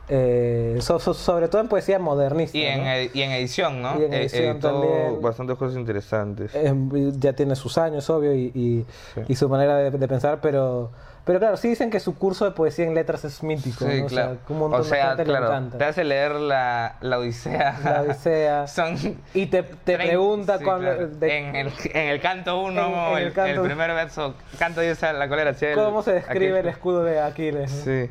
[0.08, 2.58] eh, so- so- sobre todo en poesía modernista.
[2.58, 2.89] Y en, ¿no?
[2.91, 4.00] ed- y en edición, ¿no?
[4.00, 5.22] Y en Eh, edición también.
[5.22, 6.52] bastantes cosas interesantes.
[6.54, 6.74] Eh,
[7.18, 9.22] ya tiene sus años, obvio, y, y, Sí.
[9.28, 10.91] y su manera de, de pensar, pero,
[11.26, 13.84] pero claro, sí dicen que su curso de poesía en letras es mítico.
[13.89, 14.06] Sí, ¿no?
[14.08, 14.32] claro.
[14.34, 15.78] O sea, un montón O de sea, gente le claro, encanta.
[15.80, 17.80] te hace leer la, la Odisea.
[17.84, 18.68] La Odisea.
[18.68, 18.96] Son
[19.34, 21.08] Y te, te pregunta sí, cuando, claro.
[21.08, 24.82] de- en, el, en el canto 1, En- en el el, el primer verso, canto
[24.82, 25.76] Dios a la cólera hacia él.
[25.76, 27.72] cómo se describe el escudo de Aquiles.
[27.74, 27.84] ¿no?
[27.86, 28.10] Sí.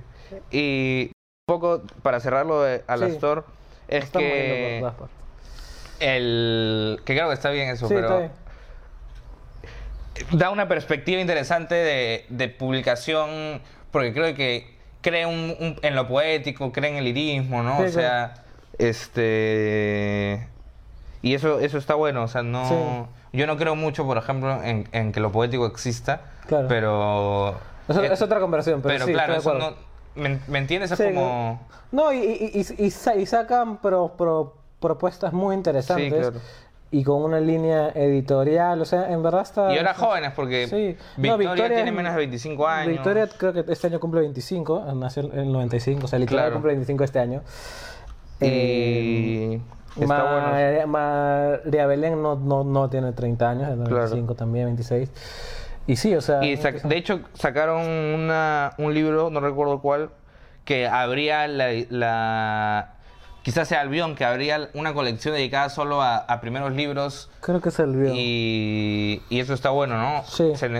[0.50, 1.12] Y
[1.46, 3.44] poco para cerrarlo de Alastor,
[3.88, 5.14] es Están moviendo por que
[6.00, 8.30] el que creo que está bien eso, Sí, pero bien.
[10.32, 16.08] da una perspectiva interesante de, de publicación, porque creo que cree un, un- en lo
[16.08, 17.76] poético, cree en el lirismo, ¿no?
[17.78, 18.34] Sí, o sea,
[18.78, 20.48] este...
[21.20, 22.68] Y eso, eso está bueno, o sea, no...
[22.68, 23.38] Sí.
[23.38, 26.68] Yo no creo mucho, por ejemplo, en, en que lo poético exista, Claro.
[26.68, 27.58] pero...
[27.88, 29.74] Es, eh, es otra conversación, pero, pero sí, claro, eso no...
[30.16, 30.90] ¿Me, me entiendes?
[30.92, 31.60] Es Sí, como...
[31.92, 36.12] No, y, y, y- y sa- y sacan pro- pro- propuestas muy interesantes.
[36.12, 36.40] Sí, claro.
[36.90, 39.72] Y con una línea editorial, o sea, en verdad está...
[39.74, 40.96] Y ahora jóvenes, porque Sí.
[41.20, 42.92] No, Victoria, tiene menos de 25 años.
[42.92, 46.54] Victoria creo que este año cumple 25, nació en el 95, o sea, literal Claro.
[46.54, 47.42] cumple 25 este año.
[48.40, 49.60] Eh,
[49.96, 50.24] Y bueno.
[50.24, 53.98] María, María Belén no, no, no tiene 30 años, es de Claro.
[54.02, 55.08] 25 también, 26.
[55.86, 56.42] Y sí, o sea...
[56.44, 60.10] Y de hecho sacaron una, un libro, no recuerdo cuál,
[60.64, 62.90] que habría la, la-
[63.42, 67.28] Quizás sea Albión, que habría una colección dedicada solo a, a primeros libros.
[67.42, 68.14] creo que se olvidó.
[68.16, 70.24] Y, y eso está bueno, ¿no?
[70.26, 70.52] Sí.
[70.56, 70.70] Se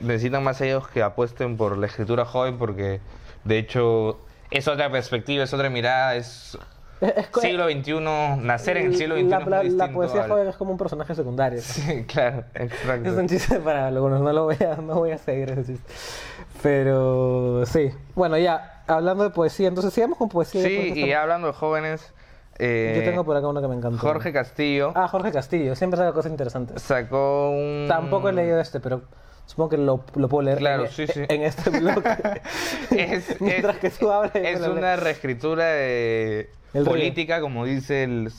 [0.00, 3.00] necesitan más ellos que apuesten por la escritura joven, porque
[3.42, 4.20] de hecho
[4.52, 6.56] es otra perspectiva, es otra mirada, es
[7.00, 8.00] Es- es co- siglo XXI,
[8.40, 9.86] nacer en el siglo XXI la, es la- muy distinto.
[9.86, 11.60] la poesía joven es como un personaje secundario.
[11.62, 13.08] Sí, claro, exacto.
[13.10, 15.92] Es un chiste para algunos, no lo voy a, no voy a seguir ese chiste.
[16.62, 17.90] Pero sí.
[18.14, 20.62] Bueno, ya, hablando de poesía, entonces sigamos con poesía.
[20.62, 22.12] Sí, y estamos- hablando de jóvenes,
[22.58, 23.98] eh, Yo tengo por acá uno que me encantó.
[23.98, 25.74] Jorge Castillo Ah, Jorge Castillo.
[25.74, 26.80] Siempre saca cosas interesantes.
[26.80, 27.86] sacó un...
[27.88, 29.02] Tampoco he leído este, pero
[29.44, 31.22] supongo que lo, lo puedo leer Claro, en, sí, sí.
[31.28, 32.02] en este blog.
[32.96, 34.34] es, Mientras es- que tú hablas.
[34.36, 38.30] es una reescritura de El política, como dice el,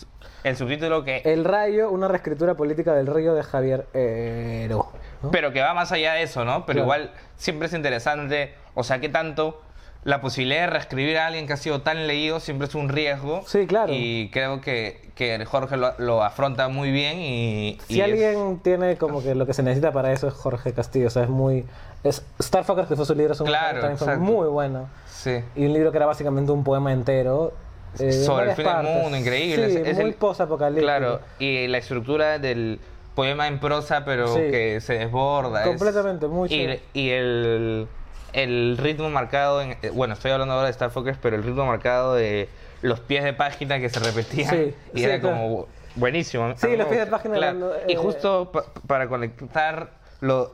[0.43, 4.87] el subtítulo, que, El Rayo, una reescritura política del río de Javier Ero.
[5.23, 5.31] ¿no?
[5.31, 6.65] pero que va más allá de eso, ¿no?
[6.65, 7.01] Pero Claro.
[7.03, 9.61] igual siempre es interesante, o sea, que tanto
[10.03, 13.41] la posibilidad de reescribir a alguien que ha sido tan leído siempre es un riesgo.
[13.47, 13.91] Sí, claro.
[13.91, 17.79] Y creo que, que Jorge lo, lo afronta muy bien y...
[17.87, 20.73] Si y es- alguien tiene como que lo que se necesita para eso es Jorge
[20.73, 21.65] Castillo, o sea, es muy...
[22.03, 23.81] Es, Starfucker, que fue su libro, es un- Claro,
[24.19, 24.89] muy bueno.
[25.07, 25.39] Sí.
[25.55, 27.53] Y un libro que era básicamente un poema entero.
[27.99, 29.69] Eh, Sobre el fin del mundo, increíble.
[29.69, 30.85] Sí, Es- es muy post-apocalíptico.
[30.85, 32.79] Claro, y la estructura del
[33.15, 34.41] poema en prosa, pero Sí.
[34.51, 35.61] que se desborda.
[35.61, 36.49] es- Completamente, muy
[36.93, 37.87] y, el,
[38.33, 41.65] el ritmo marcado, en, eh, bueno, estoy hablando ahora de Star Focus, pero el ritmo
[41.65, 42.49] marcado de
[42.81, 45.35] los pies de página que se repetían Sí, y sí, era claro.
[45.37, 46.53] como buenísimo.
[46.57, 50.53] Sí, los pies de página Claro, Y eh, justo pa- para conectar, lo,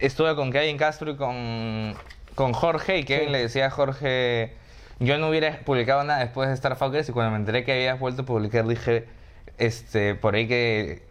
[0.00, 1.94] estuve con Kevin Castro y con,
[2.36, 4.54] con Jorge y Kevin le decía a Jorge,
[5.00, 7.98] yo no hubiera publicado nada después de Star Fox y cuando me enteré que habías
[8.00, 9.06] vuelto a publicar dije,
[9.58, 11.02] este, por ahí que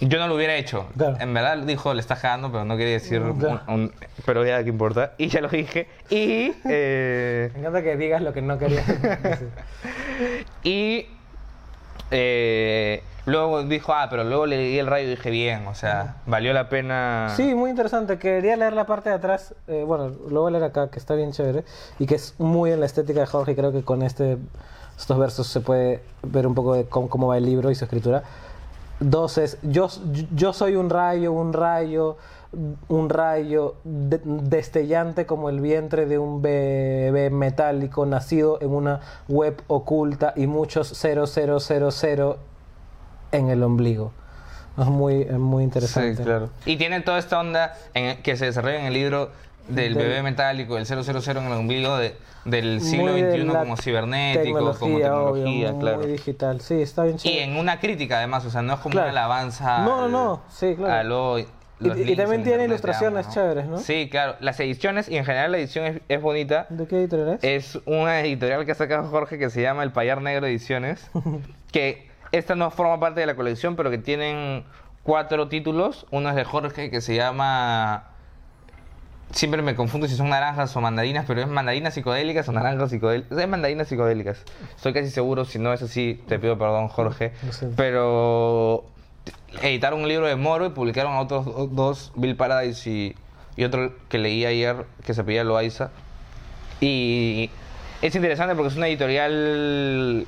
[0.00, 0.88] yo no lo hubiera hecho.
[0.96, 1.16] Claro.
[1.20, 3.60] En verdad dijo, le estás cagando, pero no quería decir, Mm, claro.
[3.68, 3.92] un- un-
[4.26, 5.12] pero ya, ¿qué importa?
[5.16, 5.86] Y ya lo dije.
[6.10, 8.84] Y, eh, Me encanta que digas lo que no querías
[10.64, 11.06] y
[12.12, 16.52] eh, luego dijo, ah, pero luego leí el rayo y dije, bien, o sea, valió
[16.52, 17.32] la pena.
[17.36, 18.18] Sí, muy interesante.
[18.18, 19.54] Quería leer la parte de atrás.
[19.66, 21.64] eh, bueno, lo voy a leer acá, que está bien chévere.
[21.98, 23.52] Y que es muy en la estética de Jorge.
[23.52, 24.36] y Creo que con este,
[24.98, 27.84] estos versos se puede ver un poco de cómo, cómo va el libro y su
[27.84, 28.22] escritura.
[29.00, 29.88] Dos es, yo,
[30.32, 32.18] yo soy un rayo, un rayo,
[32.88, 39.62] un rayo de- destellante como el vientre de un bebé metálico nacido en una web
[39.68, 42.36] oculta y muchos 0000
[43.32, 44.12] en el ombligo.
[44.78, 46.16] Es muy, es muy interesante.
[46.16, 46.50] Sí, claro.
[46.66, 49.30] Y tiene toda esta onda en- que se desarrolla en el libro
[49.68, 53.76] del Del- bebé metálico, el 000 en el ombligo de- del siglo de XXI como
[53.76, 56.00] cibernético, como tecnología, obvio, tecnología, muy claro.
[56.00, 56.60] digital.
[56.60, 57.44] Sí, está bien Y chévere.
[57.44, 59.10] en una crítica además, o sea, no es como Claro.
[59.10, 59.78] una alabanza.
[59.84, 60.92] No, no, no, sí, claro.
[60.92, 63.78] a lo- Y- también en tiene ilustraciones digamos, chéveres, ¿no?
[63.78, 64.36] Sí, claro.
[64.40, 66.66] Las ediciones, y en general la edición es, es bonita.
[66.68, 67.44] ¿De qué editorial es?
[67.76, 71.10] Es una editorial que ha sacado Jorge que se llama El Payar Negro Ediciones.
[71.72, 74.64] que esta no forma parte de la colección, pero que tienen
[75.02, 76.06] cuatro títulos.
[76.10, 78.08] Uno es de Jorge que se llama.
[79.30, 83.38] Siempre me confundo si son naranjas o mandarinas, pero es mandarinas psicodélicas o naranjas psicodélicas.
[83.38, 84.44] Es mandarinas psicodélicas.
[84.76, 87.32] Estoy casi seguro, si no es así, te pido perdón, Jorge.
[87.76, 88.84] Pero
[89.62, 93.14] editaron un libro de Moro y publicaron otros do- dos, Bill Paradise y,
[93.56, 95.90] y otro que leí ayer que se pedía Loaiza.
[96.80, 97.50] Y
[98.00, 100.26] es interesante porque es una editorial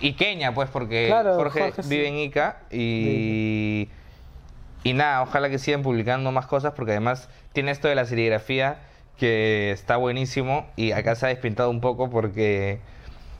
[0.00, 1.88] iqueña, pues, porque Claro, Jorge, Jorge sí.
[1.88, 3.88] vive en Ica y,
[4.82, 8.78] y nada, ojalá que sigan publicando más cosas porque además tiene esto de la serigrafía
[9.18, 12.80] que está buenísimo y acá se ha despintado un poco porque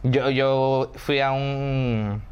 [0.05, 2.23] yo, yo fui a un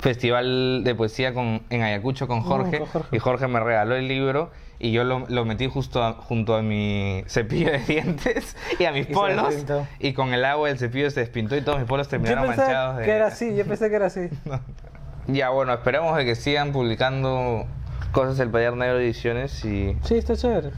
[0.00, 2.82] festival de poesía con, en Ayacucho con Mm, Jorge,
[3.12, 6.62] y Jorge me regaló el libro y yo lo, lo metí justo a- junto a
[6.62, 9.54] mi cepillo de dientes y a mis Y polos
[9.98, 12.60] y con el agua del cepillo se despintó y todos mis polos Yo terminaron pensé
[12.62, 13.04] manchados de...
[13.04, 14.28] que era así, yo pensé que era así.
[15.28, 17.66] Ya bueno, esperamos de que sigan publicando
[18.12, 19.96] cosas del Payar Negro Ediciones y...
[20.04, 20.70] Sí, está chévere.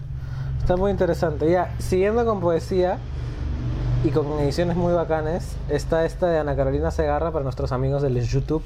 [0.58, 1.50] Está muy interesante.
[1.50, 2.96] Ya, siguiendo con poesía
[4.04, 8.18] y con ediciones muy bacanes, está esta de Ana Carolina Segarra para nuestros amigos del
[8.26, 8.62] YouTube.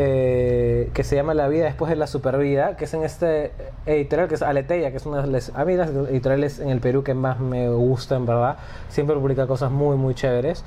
[0.00, 3.50] Eh, que se llama La vida después de la supervida, que es en este
[3.84, 6.78] editorial que es Aleteia, que es una de las, a mí las editoriales en el
[6.78, 8.58] Perú que más me gustan, ¿verdad?
[8.88, 10.64] Siempre publica cosas muy, muy chéveres.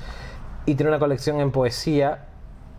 [0.66, 2.26] Y tiene una colección en poesía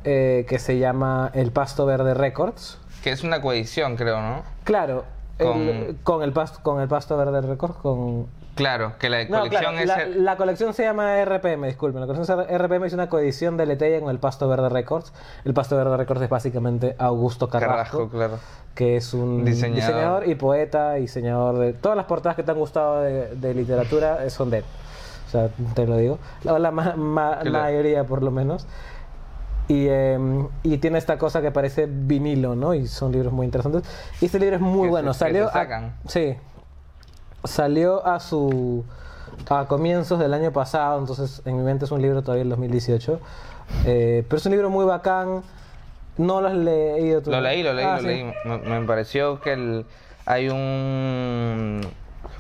[0.04, 2.78] eh, que se llama El Pasto Verde Records.
[3.04, 4.44] Que es una coedición, creo, ¿no?
[4.64, 5.06] Claro,
[5.40, 9.40] Con- el- con, el pasto, con el Pasto Verde Records, con Claro, que la no,
[9.40, 9.88] colección claro, es...
[9.88, 12.02] la, el- la colección se llama RPM, disculpen.
[12.02, 15.12] La colección se- RPM es una coedición de Leteya con el Pasto Verde Records.
[15.44, 18.40] El Pasto Verde Records es básicamente Augusto Carrasco, Carrasco, claro.
[18.76, 19.76] que es un Diseñador.
[19.96, 20.28] diseñador.
[20.28, 24.30] y poeta, diseñador de todas las portadas que te han gustado de, de literatura eh,
[24.30, 24.66] son de él.
[25.28, 26.20] O sea, te lo digo.
[26.44, 27.52] La, la ma- ma- Claro.
[27.66, 28.68] mayoría, por lo menos.
[29.68, 30.20] Y, eh,
[30.62, 32.74] y tiene esta cosa que parece vinilo, ¿no?
[32.76, 33.84] Y son libros muy interesantes.
[34.22, 35.12] Y este libro es muy Que se- bueno.
[35.14, 35.96] que se a- sacan.
[36.06, 36.36] sí.
[37.44, 38.84] Salió a su
[39.50, 43.20] a comienzos del año pasado, entonces en mi mente es un libro todavía del 2018.
[43.86, 45.42] Eh, pero es un libro muy bacán.
[46.18, 47.32] No lo has leído tú.
[47.32, 48.08] Lo leí, lo leí, Ah, lo sí.
[48.08, 48.34] leí.
[48.46, 49.86] Me, me pareció que el-
[50.26, 51.82] hay un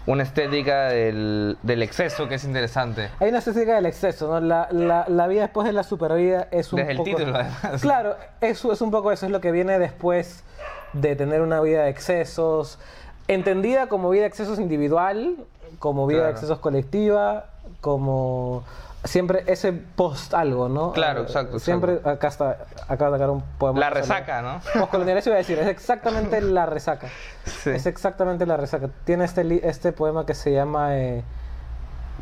[0.05, 3.09] una estética del, del exceso que es interesante.
[3.21, 4.39] Hay una estética del exceso, ¿no?
[4.45, 7.09] La, la, la vida después de la supervida es un Desde el poco...
[7.09, 7.81] título, además.
[7.81, 10.43] Claro, eso es un poco eso, es lo que viene después
[10.91, 12.79] de tener una vida de excesos,
[13.27, 15.35] entendida como vida de excesos individual,
[15.79, 16.35] como vida de Claro.
[16.35, 17.45] excesos colectiva,
[17.81, 18.63] como
[19.03, 20.93] siempre ese post algo, ¿no?
[20.93, 22.57] Claro, Eh, exacto, Siempre, acá está,
[22.87, 23.79] acaba de sacar un poema.
[23.79, 24.59] La resaca, ¿no?
[24.79, 27.07] Postcolonial, eso iba a decir, es exactamente la resaca.
[27.45, 27.71] Sí.
[27.71, 28.89] Es exactamente la resaca.
[29.03, 31.23] Tiene este, este poema que se llama eh,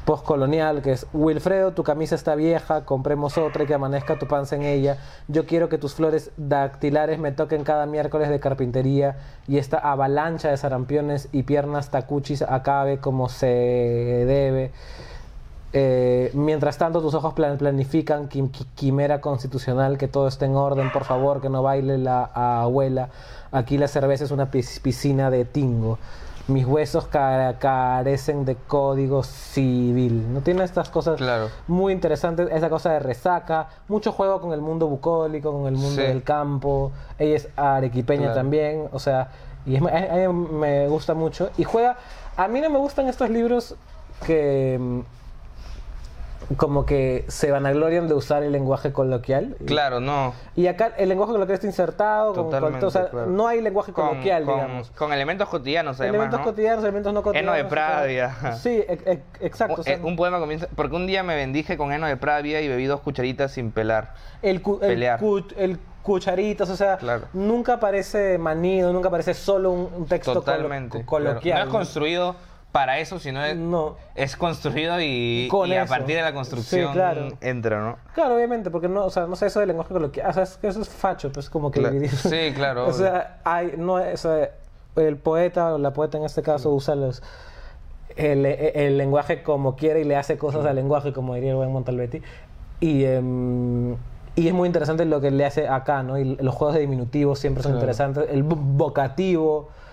[0.06, 4.56] Postcolonial, que es Wilfredo, tu camisa está vieja, compremos otra y que amanezca tu panza
[4.56, 4.98] en ella.
[5.28, 10.50] Yo quiero que tus flores dactilares me toquen cada miércoles de carpintería y esta avalancha
[10.50, 14.72] de sarampiones y piernas tacuchis acabe como se debe.
[15.74, 20.56] Eh, mientras tanto, tus ojos plan- planifican quim- qui- quimera constitucional, que todo esté en
[20.56, 23.10] orden, por favor, que no baile la abuela.
[23.54, 25.98] Aquí la cerveza es una pis- piscina de tingo.
[26.52, 30.34] Mis huesos ca- carecen de código civil.
[30.34, 31.50] No tiene estas cosas Claro.
[31.68, 36.02] muy interesantes, esa cosa de resaca, mucho juego con el mundo bucólico, con el mundo
[36.02, 36.08] Sí.
[36.08, 36.92] del campo.
[37.20, 38.36] Ella es arequipeña Claro.
[38.36, 39.30] también, o sea,
[39.66, 39.88] y es, a,
[40.26, 41.50] a mí me gusta mucho.
[41.58, 41.98] Y juega,
[42.38, 43.76] a mí no me gustan estos libros
[44.26, 45.00] que mm,
[46.58, 49.56] como que se vanaglorian de usar el lenguaje coloquial.
[49.66, 50.34] Claro, no.
[50.56, 53.28] Y acá el lenguaje coloquial está insertado, con Totalmente, cual- o sea, claro.
[53.28, 54.92] no hay lenguaje Con, coloquial, con- digamos.
[54.92, 56.46] con elementos cotidianos, además, elementos ¿no?
[56.46, 57.54] cotidianos, elementos no cotidianos.
[57.56, 58.36] de o sea, Pravia.
[58.58, 59.76] Sí, e- e- exacto.
[59.76, 60.68] Un, o sea, eh, un poema comienza...
[60.76, 64.14] Porque un día me bendije con heno de Pravia y bebí dos cucharitas sin pelar.
[64.42, 65.20] el, cu- el, pelear.
[65.20, 67.26] cu- el cucharitas, o sea, Claro.
[67.34, 71.06] nunca parece manido, nunca parece solo un, un texto colo- Totalmente.
[71.06, 71.26] co- claro.
[71.36, 71.60] coloquial.
[71.60, 72.36] No es construido
[72.72, 73.98] para eso, sino es, No.
[74.16, 77.28] es construido y, Con y a partir de la Sí, construcción claro.
[77.42, 77.98] entra, ¿no?
[78.14, 80.58] Claro, obviamente, porque no, o sea, no sé eso del lenguaje coloquial, o sea, es
[80.58, 84.24] que eso es facho, pues como que Cla- sí, claro, o sea, hay no es,
[84.26, 84.52] o sea,
[84.96, 87.22] el poeta o la poeta en este caso usa los
[88.18, 91.72] el, el lenguaje como quiere y le hace cosas al lenguaje, como diría el buen
[91.72, 92.22] Montalbetti.
[92.82, 93.94] Y em,
[94.36, 96.18] y es muy interesante lo que le hace acá, ¿no?
[96.18, 97.82] Y los juegos de diminutivos siempre son Claro.
[97.86, 98.26] interesantes.
[98.30, 98.58] El vo-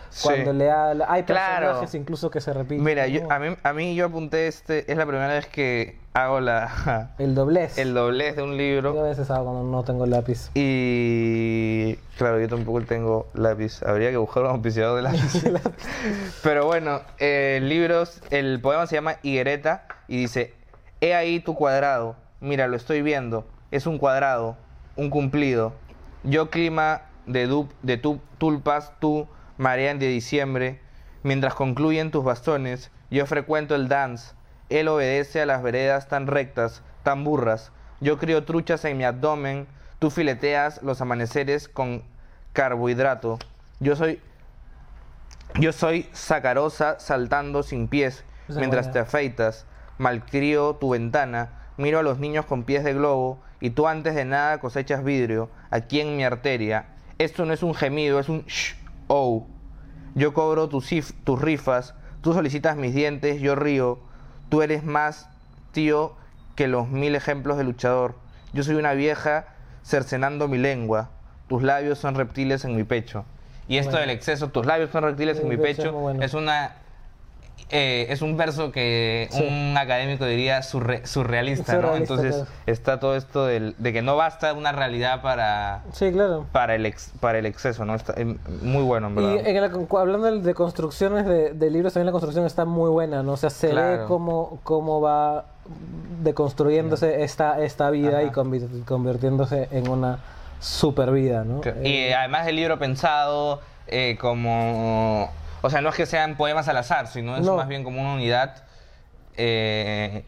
[0.09, 0.29] vocativo, Sí.
[0.45, 0.91] cuando le da...
[1.09, 1.67] Hay Claro.
[1.67, 2.85] personajes incluso que se repiten.
[2.85, 3.31] Mira, yo, ¿no?
[3.33, 7.35] a, mí, a mí yo apunté este, es la primera vez que hago la, El
[7.35, 7.79] doblez.
[7.79, 10.51] el doblez de un Yo a libro veces hago cuando no tengo lápiz.
[10.55, 15.45] y claro, yo tampoco tengo lápiz, habría que buscar un auspiciador de lápiz.
[16.43, 20.55] Pero bueno, eh, el libro, el poema se llama Higuereta y dice,
[21.01, 24.57] he ahí tu cuadrado, mira, lo estoy viendo, es un cuadrado,
[24.97, 25.73] un cumplido.
[26.25, 30.81] Yo clima de, du- de tu- tulpas, tú, marean de diciembre,
[31.23, 34.35] mientras concluyen tus bastones, yo frecuento el dance,
[34.71, 39.67] él obedece a las veredas tan rectas, tan burras, yo crío truchas en mi abdomen,
[39.99, 42.03] tú fileteas los amaneceres con
[42.53, 43.39] carbohidrato,
[43.81, 44.21] yo soy
[45.55, 48.93] yo soy sacarosa saltando sin pies Esa mientras buena.
[48.93, 49.67] te afeitas.
[49.97, 54.25] Malcrio tu ventana, miro a los niños con pies de globo y tú antes de
[54.25, 56.87] nada cosechas vidrio aquí en mi arteria.
[57.19, 58.77] Esto no es un gemido, es un shh,
[59.09, 59.47] oh.
[60.15, 60.89] Yo cobro tus,
[61.25, 64.01] tus rifas, tú solicitas mis dientes, yo río.
[64.49, 65.29] Tú eres más
[65.73, 66.17] tío
[66.57, 68.15] que los mil ejemplos de luchador.
[68.53, 69.47] Yo soy una vieja
[69.85, 71.11] cercenando mi lengua.
[71.49, 73.25] Tus labios son reptiles en mi pecho.
[73.69, 74.07] Y esto Bueno.
[74.07, 76.23] del exceso, tus labios son reptiles en mi pecho, bueno.
[76.23, 76.73] es una
[77.71, 79.43] eh, es un verso que Sí.
[79.47, 81.97] un académico diría surre- surrealista, ¿no?
[81.97, 82.51] Entonces claro.
[82.67, 86.47] está todo esto del- de que no basta una realidad para, Sí, claro.
[86.53, 87.95] para, el, ex- para el exceso, ¿no?
[87.95, 89.35] Está eh, muy bueno, en verdad.
[89.45, 92.91] Y en la- cu- hablando de, construcciones de, de libros, también la construcción está muy
[92.91, 93.33] buena, ¿no?
[93.33, 95.45] O sea, se ve cómo, cómo va
[96.23, 98.35] deconstruyéndose esta, esta vida y Ajá.
[98.87, 100.19] convirtiéndose en una
[100.61, 101.61] super vida, ¿no?
[101.61, 105.31] Que- Eh, Y además del libro pensado eh, como...
[105.63, 107.57] O sea, no es que sean poemas al azar, sino es No.
[107.57, 108.65] más bien como una unidad.
[109.37, 110.25] eh,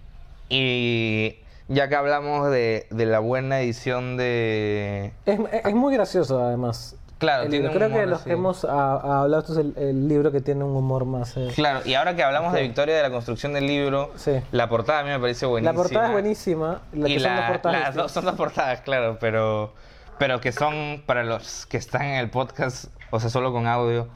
[0.49, 1.37] y
[1.69, 5.13] ya que hablamos de, de la buena edición de...
[5.27, 6.97] es, es muy gracioso, además.
[7.19, 9.75] Claro, tiene un Creo humor que los que hemos a- a hablado, este es el,
[9.77, 11.37] el libro que tiene un humor más...
[11.37, 14.41] eh, Claro, y ahora que hablamos de Victoria de la construcción del libro, Sí.
[14.53, 15.73] la portada a mí me parece buenísima.
[15.73, 16.81] La portada es buenísima.
[16.95, 19.75] La y que son la- dos portadas las dos son dos portadas, claro, pero,
[20.19, 24.09] pero que son para los que están en el podcast, o sea, solo con audio.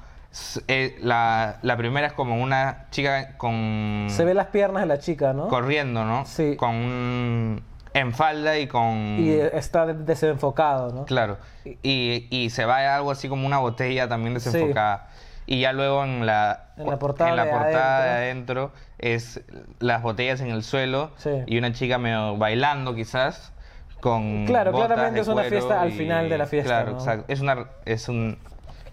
[0.69, 4.99] Eh, la, la primera es como una chica con Se ve las piernas de la
[4.99, 5.49] chica, ¿no?
[5.49, 6.25] corriendo, ¿no?
[6.27, 6.57] Sí.
[6.57, 11.05] Con un en falda y con Y eh, está de- desenfocado, ¿no?
[11.05, 11.39] claro.
[11.65, 15.09] Y, y se va algo así como una botella también desenfocada.
[15.47, 19.43] Y ya luego en la, En la portada en la de portada de adentro es
[19.79, 21.31] las botellas en el suelo Sí.
[21.47, 23.53] y una chica medio bailando quizás
[24.01, 26.99] con Claro, botas claramente de es una fiesta al final de la fiesta, Claro, ¿no?
[26.99, 27.25] exacto.
[27.29, 28.39] Es una es un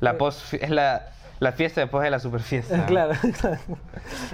[0.02, 1.08] la post es la
[1.42, 2.86] La fiesta después de la superfiesta.
[2.88, 3.14] Claro,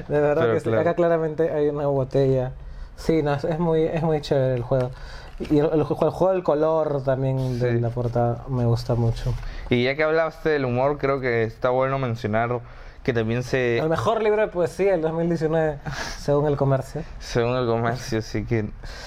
[0.08, 0.64] de verdad Pero que sí.
[0.66, 0.82] claro.
[0.82, 2.52] acá claramente hay una botella.
[2.98, 4.92] Sí, no, es- muy, es muy chévere el juego.
[5.40, 7.80] Y el, el el juego del color también de Sí.
[7.80, 9.34] la portada me gusta mucho.
[9.70, 12.60] Y ya que hablaste del humor, creo que está bueno mencionar
[13.04, 13.78] que también se...
[13.78, 15.78] El mejor libro de poesía del 2019,
[16.20, 17.04] según el comercio.
[17.20, 18.66] Según el comercio, así que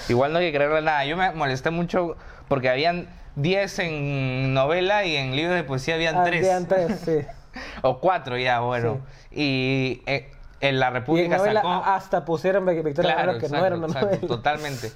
[0.09, 1.05] igual no hay que creerle nada.
[1.05, 2.15] Yo me molesté mucho
[2.47, 6.43] porque habían 10 en novela y en libros de poesía habían Ah, 3.
[6.45, 7.17] habían tres, sí.
[7.81, 8.99] o 4 ya, bueno.
[9.31, 11.73] Y eh, en La Y en República novela sacó...
[11.85, 14.27] hasta pusieron Vic- Victoria Claro, que no era una exacto, novela.
[14.27, 14.91] totalmente.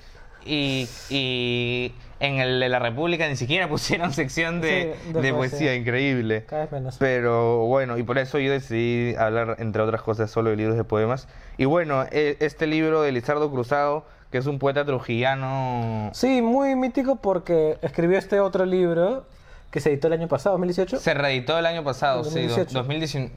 [0.48, 5.34] Y, y en el de La República ni siquiera pusieron sección de, Sí, de de
[5.34, 5.58] poesía.
[5.58, 6.46] poesía, increíble.
[6.46, 6.98] Cada vez menos.
[7.00, 10.84] Pero bueno, y por eso yo decidí hablar, entre otras cosas, solo de libros de
[10.84, 11.28] poemas.
[11.58, 16.76] Y bueno, e- este libro de Lizardo Cruzado, que es un poeta trujillano, Sí, muy
[16.76, 19.26] mítico porque escribió este otro libro
[19.76, 21.00] que se editó el año pasado, 2018.
[21.00, 22.78] se reeditó el año pasado, sí, do- 2018.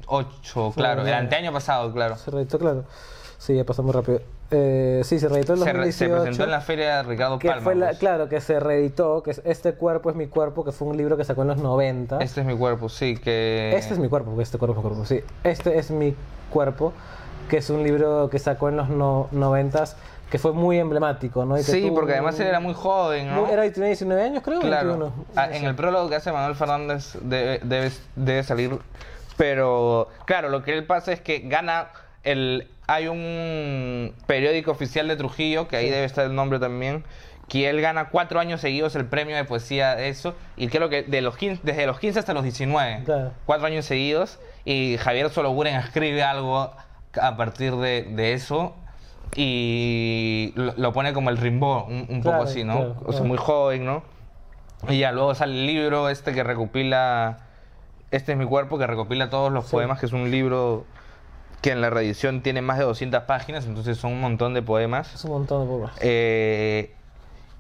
[0.07, 2.17] 2018, claro, el anteaño pasado, claro.
[2.17, 2.85] Se reeditó, claro.
[3.39, 4.21] Sí, ya pasó muy rápido.
[4.53, 6.15] Eh, sí, se reeditó en Se, re- 2018.
[6.15, 7.63] se presentó en la feria de Ricardo que Palma.
[7.65, 7.99] fue la- pues.
[7.99, 11.17] claro, que se reeditó, que es Este cuerpo es mi cuerpo, que fue un libro
[11.17, 12.19] que sacó en los 90.
[12.21, 13.73] Este es mi cuerpo, sí, que...
[13.77, 15.21] Este es mi cuerpo, porque este cuerpo es mi cuerpo, sí.
[15.43, 16.15] Este es mi
[16.51, 16.93] cuerpo,
[17.51, 19.85] que es un libro que sacó en los no, 90
[20.31, 21.57] que fue muy emblemático, ¿no?
[21.57, 24.61] Y que Sí, porque un- además él era muy joven, Era, tenía 19 años, creo.
[24.61, 24.89] Claro.
[24.89, 25.13] 21.
[25.37, 28.79] Ah, en el prólogo que hace Manuel Fernández debe, debe, debe salir.
[29.37, 31.89] Pero, claro, lo que él pasa es que gana
[32.25, 32.69] el.
[32.87, 37.05] Hay un periódico oficial de Trujillo, que ahí debe estar el nombre también,
[37.47, 41.03] que él gana cuatro años seguidos el premio de poesía de eso, y creo que
[41.03, 43.33] de los 15 desde los 15 hasta los 19, Claro.
[43.45, 46.73] cuatro años seguidos, y Javier Sologuren escribe algo
[47.21, 48.75] a partir de, de eso,
[49.37, 52.75] y lo, lo pone como el rimbo, un, un Claro, poco así, ¿no?
[52.77, 54.03] claro, o sea, muy joven, ¿no?
[54.89, 57.39] Y ya luego sale el libro este que recopila
[58.11, 59.73] Este es mi cuerpo, que recopila todos los Sí.
[59.73, 60.85] poemas, que es un libro
[61.61, 65.13] que en la reedición tiene más de 200 páginas, entonces son un montón de poemas.
[65.15, 65.93] Es un montón de poemas.
[66.01, 66.95] Eh,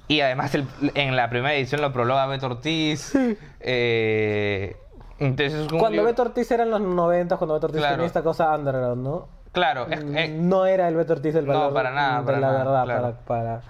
[0.07, 3.13] y además el- en la primera edición lo prologa Beto Ortiz.
[3.61, 4.77] Eh,
[5.19, 7.97] entonces es un Cuando libro- Beto Ortiz era en los 90, cuando Beto Ortiz Claro.
[7.97, 9.29] tenía esta cosa underground, ¿no?
[9.53, 12.47] Claro, es- es- no era el Beto Ortiz del No, valor para nada, para la
[12.53, 13.03] nada, verdad, claro.
[13.27, 13.61] para, para...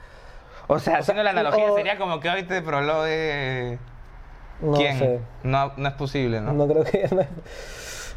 [0.67, 3.79] o sea, haciendo la analogía o- sería como que hoy te prologue...
[4.61, 4.99] No ¿Quién?
[4.99, 5.21] sé.
[5.45, 6.53] No, no es posible, ¿no?
[6.53, 7.09] No creo que...
[7.15, 7.23] No,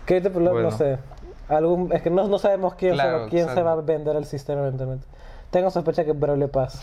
[0.06, 0.72] que te- no Bueno.
[0.72, 0.98] sé.
[1.48, 4.26] Algún, es que no, no sabemos quién, se, Claro, quién se va a vender al
[4.26, 5.06] sistema eventualmente.
[5.52, 6.82] Tengo sospecha que Braulio Paz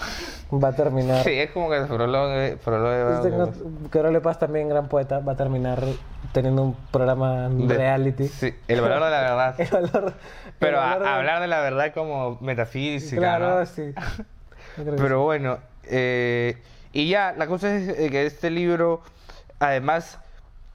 [0.52, 1.22] va a terminar.
[1.24, 3.50] Sí, es como que el prologue Tengo
[3.90, 5.82] que Braulio Paz también gran poeta va a terminar
[6.32, 8.28] teniendo un programa de- reality.
[8.28, 9.54] Sí, el valor de la verdad.
[9.60, 10.14] El valor,
[10.58, 13.66] Pero el a- valor de- hablar de la verdad como metafísica, Claro, ¿no?
[13.66, 13.92] sí.
[14.96, 16.56] Pero bueno, eh,
[16.92, 19.02] y ya, la cosa es eh, que este libro,
[19.58, 20.18] además,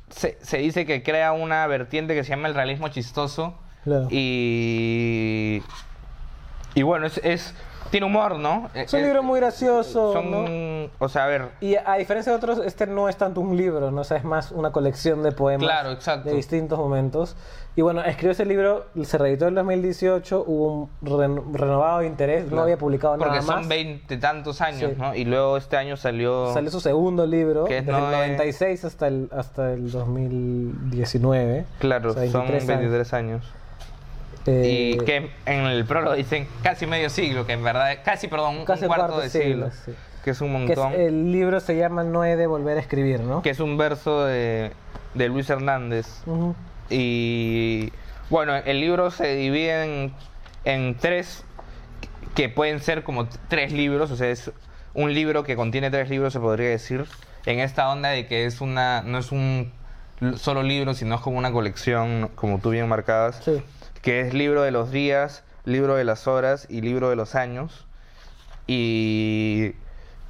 [0.09, 3.55] se, se dice que crea una vertiente que se llama el realismo chistoso.
[3.83, 4.07] Claro.
[4.11, 5.61] Y.
[6.75, 7.53] Y bueno, es, es-
[7.93, 8.71] tiene humor, ¿no?
[8.73, 10.89] Es un Eh, libro muy gracioso, Son, ¿no?
[10.97, 13.91] o sea, a ver, Y a diferencia de otros, este no es tanto un libro,
[13.91, 14.01] ¿no?
[14.01, 16.27] O sea, es más una colección de poemas Claro, exacto.
[16.29, 17.35] de distintos momentos.
[17.75, 22.61] Y bueno, escribió ese libro, se reeditó en 2018, hubo un ren- renovado interés, no
[22.61, 23.55] había publicado porque nada más.
[23.61, 24.97] son veintitantos años, Sí.
[24.99, 25.13] ¿no?
[25.15, 26.51] Y luego este año salió.
[26.53, 28.15] Salió su segundo libro, Que es desde el Noé.
[28.29, 31.65] 96 hasta el, hasta el 2019.
[31.79, 32.79] Claro, O sea, son 23 años.
[32.79, 33.45] 23 años.
[34.45, 38.57] Eh, Y que en el prólogo dicen casi medio siglo, que en verdad, casi, perdón,
[38.57, 39.83] un Casi un cuarto, cuarto de siglo, siglo.
[39.85, 39.93] sí.
[40.23, 40.99] Que es un que es- montón.
[40.99, 43.41] el libro se llama No he de volver a escribir, ¿no?
[43.41, 44.71] Que es un verso de,
[45.13, 46.07] de Luis Hernández.
[46.89, 47.91] Y
[48.29, 50.13] bueno, el libro se divide en,
[50.65, 51.43] en tres,
[52.35, 54.51] que pueden ser como tres libros, o sea, es
[54.93, 57.05] un libro que contiene tres libros, se podría decir,
[57.45, 59.71] en esta onda de que es una, no es un
[60.37, 63.61] solo libro, sino es como una colección, como tú bien marcabas, Sí.
[64.03, 67.87] Que es libro de los días, libro de las horas y libro de los años.
[68.67, 69.73] Y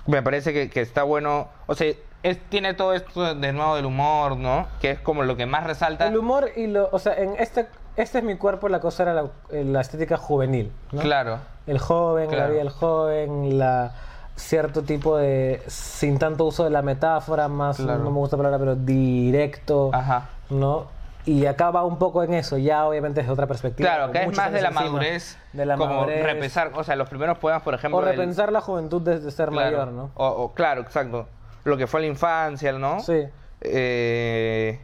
[0.07, 3.85] me parece que, que está bueno, o sea, es, tiene todo esto de nuevo del
[3.85, 4.67] humor, ¿no?
[4.81, 6.07] Que es como lo que más resalta.
[6.07, 6.87] El humor y lo.
[6.91, 10.71] O sea, en este, este es mi cuerpo, la cosa era la, la estética juvenil,
[10.91, 11.01] ¿no?
[11.01, 11.39] Claro.
[11.67, 12.51] El joven, la Claro.
[12.53, 13.93] vida del joven, la
[14.35, 15.61] cierto tipo de.
[15.67, 17.77] sin tanto uso de la metáfora, más.
[17.77, 17.99] Claro.
[18.03, 20.29] no me gusta la palabra, pero directo, Ajá.
[20.49, 20.87] ¿no?
[21.25, 23.89] Y acá va un poco en eso, ya obviamente desde otra perspectiva.
[23.89, 26.23] Claro, que es más de la encima, madurez, De la como madurez.
[26.25, 29.49] repensar, o sea, los primeros poemas, por ejemplo, O del- repensar la juventud desde ser
[29.49, 30.11] claro, mayor, ¿no?
[30.15, 31.27] O, o- claro, exacto.
[31.63, 32.99] Lo que fue la infancia, ¿no?
[32.99, 33.23] Sí.
[33.61, 34.81] Eh,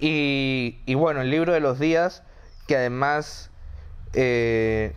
[0.00, 2.22] y, y bueno, el libro de los días,
[2.68, 3.50] que además
[4.14, 4.94] eh,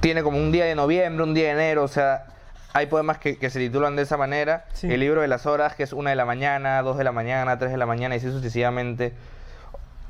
[0.00, 2.26] tiene como un día de noviembre, un día de enero, o sea,
[2.72, 4.66] hay poemas que, que se titulan de esa manera.
[4.72, 4.92] Sí.
[4.92, 7.58] El libro de las horas, que es una de la mañana, dos de la mañana,
[7.58, 9.14] tres de la mañana y así sucesivamente.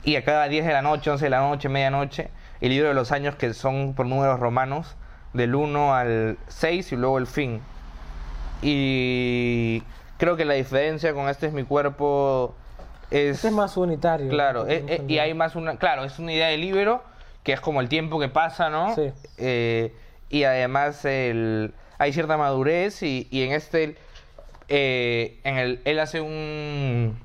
[0.05, 2.31] Y a cada 10 de la noche, 11 de la noche, medianoche.
[2.61, 4.97] El libro de los años, que son por números romanos,
[5.33, 7.61] del 1 al 6 y luego el fin.
[8.63, 9.83] Y
[10.17, 12.55] creo que la diferencia con este es mi cuerpo
[13.11, 13.37] es...
[13.37, 14.29] Este es más unitario.
[14.29, 14.71] Claro, ¿no?
[14.71, 15.77] eh, eh, y hay más una...
[15.77, 17.03] Claro, es una idea de libro,
[17.43, 18.95] que es como el tiempo que pasa, ¿no?
[18.95, 19.13] Sí.
[19.39, 19.95] Eh,
[20.29, 23.97] y además el, hay cierta madurez y, y en este...
[24.69, 27.19] eh, en el, él hace un...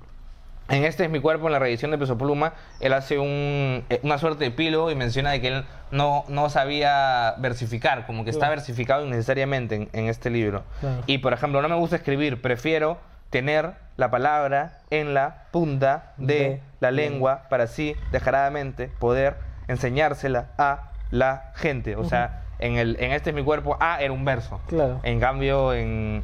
[0.69, 3.99] En este es mi cuerpo, en la reedición de Peso Pluma, él hace un, eh,
[4.01, 8.29] una suerte de epílogo y menciona de que él no, no sabía versificar, como que
[8.29, 10.63] está versificado innecesariamente en, en este libro.
[10.79, 11.03] Claro.
[11.05, 12.97] Y por ejemplo, no me gusta escribir, prefiero
[13.29, 19.35] tener la palabra en la punta de, De la lengua para así, descaradamente, poder
[19.67, 21.97] enseñársela a la gente.
[21.97, 24.59] O sea, en, el, en este es mi cuerpo, A era un verso.
[24.67, 24.99] Claro.
[25.03, 26.23] En cambio, en,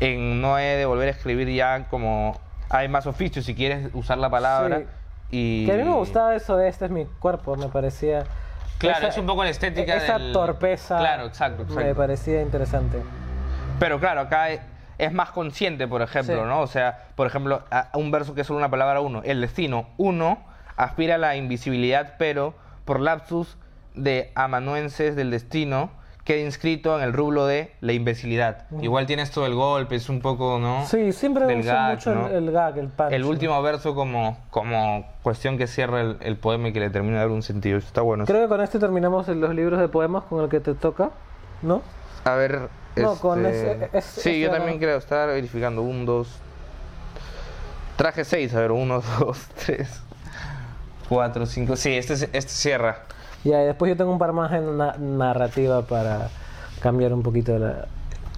[0.00, 2.38] en no he de volver a escribir ya como
[2.70, 4.78] hay más oficios si quieres usar la palabra.
[4.78, 4.84] Sí.
[5.30, 5.66] Y...
[5.66, 8.24] Que a mí me gustaba eso de este es mi cuerpo, me parecía.
[8.78, 10.98] Claro, esa- es un poco la estética Esa del- torpeza.
[10.98, 12.98] Claro, exacto, Me parecía interesante.
[13.78, 14.50] Pero claro, acá
[14.98, 16.48] es, más consciente, por ejemplo, Sí.
[16.48, 16.60] ¿no?
[16.60, 17.62] O sea, por ejemplo,
[17.94, 19.22] un verso que es solo una palabra uno.
[19.24, 20.38] El destino, uno,
[20.76, 22.54] aspira a la invisibilidad, pero
[22.84, 23.56] por lapsus
[23.94, 25.90] de amanuenses del destino,
[26.24, 28.66] queda inscrito en el rublo de la imbecilidad.
[28.80, 30.86] Igual tiene esto del golpe, es un poco, ¿no?
[30.86, 32.28] Sí, siempre Del gag, mucho ¿no?
[32.28, 33.12] el, el gag, el punch.
[33.12, 37.14] El último verso como, como cuestión que cierra el, el poema y que le termina
[37.16, 37.78] de dar un sentido.
[37.78, 38.24] Eso Está bueno.
[38.24, 41.10] Creo que con este terminamos los libros de poemas con el que te toca,
[41.60, 41.82] ¿no?
[42.24, 42.68] A ver.
[42.94, 45.82] No, con este, ese- es- sí, ese yo era- también creo estar verificando.
[45.82, 46.38] Un, dos.
[47.96, 50.02] Traje seis, a ver, uno, dos, tres,
[51.08, 51.74] cuatro, cinco.
[51.76, 53.02] Sí, este, este cierra.
[53.44, 56.28] Ya, y después yo tengo un par más en na- narrativa para
[56.80, 57.86] cambiar un poquito la,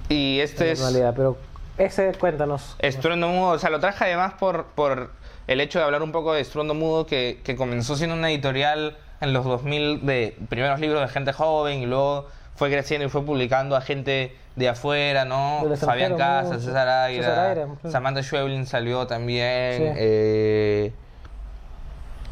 [0.08, 1.36] Y este la es tonalidad, pero
[1.78, 2.76] ese cuéntanos.
[2.78, 3.50] Estruendo Mudo.
[3.52, 5.10] O sea, lo traje además por, por
[5.46, 8.96] el hecho de hablar un poco de Estruendo Mudo, que, que comenzó siendo una editorial
[9.20, 13.22] en los 2000 de primeros libros de gente joven y luego fue creciendo y fue
[13.24, 15.62] publicando a gente de afuera, ¿no?
[15.80, 16.62] Fabián Casas.
[16.62, 17.90] César Aira, César Aira, claro.
[17.90, 19.78] Samantha Schweblin salió también.
[19.78, 19.84] Sí.
[19.96, 20.92] eh,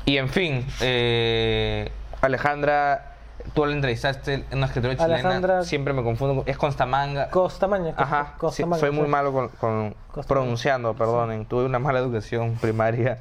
[0.04, 1.90] y en fin, eh,
[2.22, 3.14] Alejandra,
[3.52, 7.28] tú la entrevistaste, una escritora chilena, Alejandra- siempre me confundo, con- es Constamanga.
[7.30, 7.94] Costamaña.
[7.94, 9.10] Costa- Ajá, sí, Costamaña, soy muy sí.
[9.10, 9.94] malo con, con
[10.28, 11.44] pronunciando, perdonen.
[11.46, 13.18] Tuve una mala educación primaria.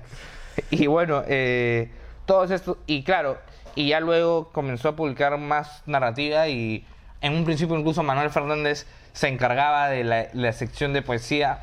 [0.69, 1.91] Y bueno, eh,
[2.25, 3.37] todos estos, y claro,
[3.73, 6.85] y ya luego comenzó a publicar más narrativa y
[7.21, 11.59] en un principio incluso Manuel Fernández se encargaba de la, la sección de poesía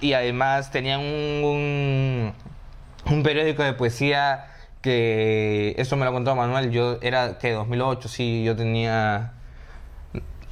[0.00, 2.34] y además tenían un, un,
[3.12, 4.46] un periódico de poesía
[4.82, 9.32] que, eso me lo contó Manuel, yo era que 2008, sí, yo tenía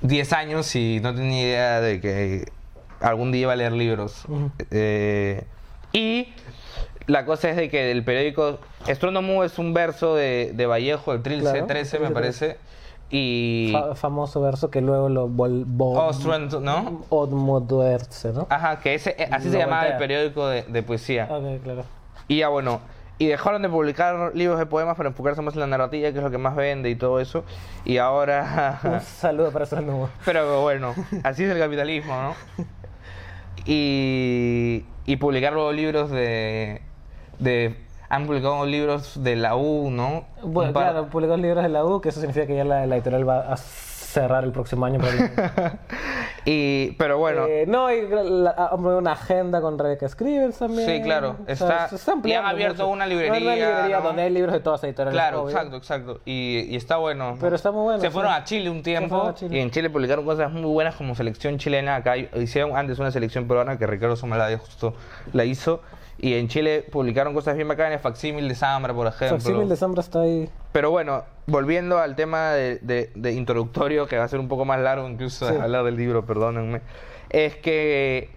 [0.02, 2.52] 10 años y no tenía idea de que
[3.00, 4.24] algún día iba a leer libros.
[4.70, 5.44] Eh,
[5.92, 6.28] y
[7.06, 11.12] la cosa es de que el periódico Estruendo Mu es un verso de, de Vallejo,
[11.12, 12.56] el Trilce Claro, 13 me parece.
[13.10, 13.70] Y...
[13.72, 15.94] Fa- famoso verso que luego lo volvó.
[16.60, 17.04] ¿no?
[17.08, 18.46] Odmoduerce, ¿no?
[18.48, 21.26] Ajá, que ese, eh, así Lo se llamaba el periódico de, de poesía.
[21.28, 21.84] Ok, claro.
[22.28, 22.80] Y ya bueno,
[23.20, 26.24] y dejaron de publicar libros de poemas para enfocarse más en la narrativa, que es
[26.24, 27.44] lo que más vende y todo eso.
[27.84, 28.80] Y ahora...
[28.82, 30.08] Un saludo para Mudo.
[30.24, 32.34] Pero bueno, así es el capitalismo, ¿no?
[33.66, 36.80] Y, y publicar luego libros de,
[37.38, 37.76] de...
[38.08, 40.24] Han publicado libros de la U, ¿no?
[40.42, 43.28] Bueno, claro, publicó libros de la U, que eso significa que ya la, la editorial
[43.28, 43.56] va a
[44.10, 44.98] cerrar el próximo año.
[46.44, 50.86] y, pero bueno, Eh, no, y la- una agenda con Rebeca Escribes también.
[50.88, 52.88] Sí, claro, O sea, está- está y han abierto mucho.
[52.88, 54.02] una librería, Una librería ¿no?
[54.04, 55.14] donde hay libros de todas las editoriales.
[55.20, 55.50] claro, obvio.
[55.56, 56.20] exacto, exacto.
[56.24, 57.36] Y, y está bueno.
[57.40, 59.56] Pero está muy bueno, Se fueron a Chile un tiempo Chile.
[59.56, 61.96] y en Chile publicaron cosas muy buenas como selección chilena.
[61.96, 64.94] Acá hicieron antes una selección peruana que Ricardo Somalade justo
[65.32, 65.82] la hizo.
[66.22, 69.38] Y en Chile publicaron cosas bien bacanas, Facsímil de Zambra, por ejemplo.
[69.38, 70.50] Facsímil de Zambra está ahí.
[70.72, 74.64] Pero bueno, volviendo al tema de, de- de introductorio, que va a ser un poco
[74.66, 75.54] más largo incluso Sí.
[75.56, 76.82] hablar del libro, perdónenme,
[77.30, 78.28] es que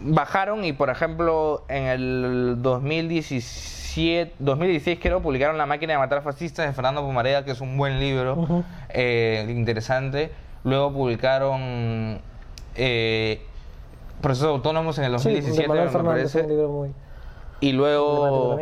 [0.00, 6.66] bajaron y, por ejemplo, en el 2017, 2016 creo, publicaron La máquina de matar fascistas
[6.66, 10.30] de Fernando Pomareda, que es un buen libro, eh, interesante.
[10.64, 12.20] Luego publicaron
[12.74, 13.42] eh,
[14.24, 16.40] Procesos Autónomos en el Sí, 2017, de Manuel me parece.
[16.40, 16.92] un libro muy
[17.60, 18.58] Y luego...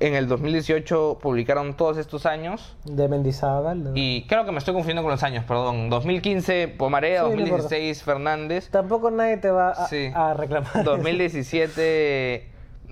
[0.00, 2.76] En el 2018 publicaron todos estos años.
[2.84, 3.82] De Mendizábal.
[3.92, 5.90] de- Y creo que me estoy confundiendo con los años, perdón.
[5.90, 7.62] 2015 Pomarea, Sí, no importa.
[7.64, 10.10] 2016 Fernández, Tampoco nadie te va a, Sí.
[10.14, 10.84] a reclamar.
[10.84, 12.48] 2017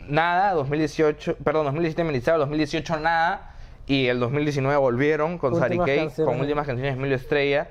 [0.08, 3.54] nada, 2018, perdón, 2017 Mendizábal, 2018 nada
[3.86, 6.32] y el 2019 volvieron con Últimas Sari Kay, canciones.
[6.34, 7.68] con últimas canciones de Emilio Estrella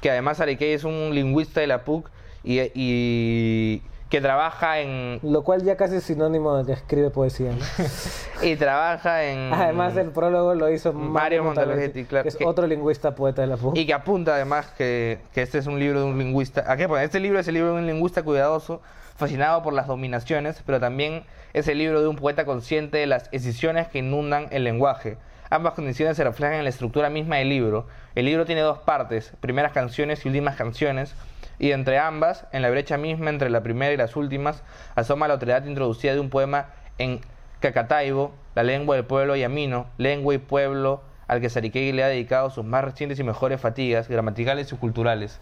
[0.00, 2.10] que además Arequey es un lingüista de la PUC
[2.44, 7.50] y, y que trabaja en Lo cual ya casi es sinónimo de que escribe poesía.
[7.52, 7.64] ¿no?
[8.46, 12.66] y trabaja en Además, el prólogo lo hizo Mario Montalbetti, claro, que es que- otro
[12.66, 13.76] lingüista poeta de la PUC.
[13.76, 16.70] y que apunta además que, que este es un libro de un lingüista.
[16.70, 17.04] ¿A qué pone?
[17.04, 18.82] Este libro es el libro de un lingüista cuidadoso,
[19.16, 21.24] fascinado por las dominaciones, pero también
[21.54, 25.16] es el libro de un poeta consciente de las escisiones que inundan el lenguaje.
[25.48, 27.86] Ambas condiciones se reflejan en la estructura misma del libro.
[28.14, 31.14] El libro tiene dos partes, primeras canciones y últimas canciones,
[31.58, 34.62] y entre ambas, en la brecha misma entre la primera y las últimas,
[34.94, 36.66] asoma la autoridad introducida de un poema
[36.98, 37.20] en
[37.60, 42.50] Cacataibo, la lengua del pueblo yamino, lengua y pueblo al que Sariquegui le ha dedicado
[42.50, 45.40] sus más recientes y mejores fatigas gramaticales y culturales.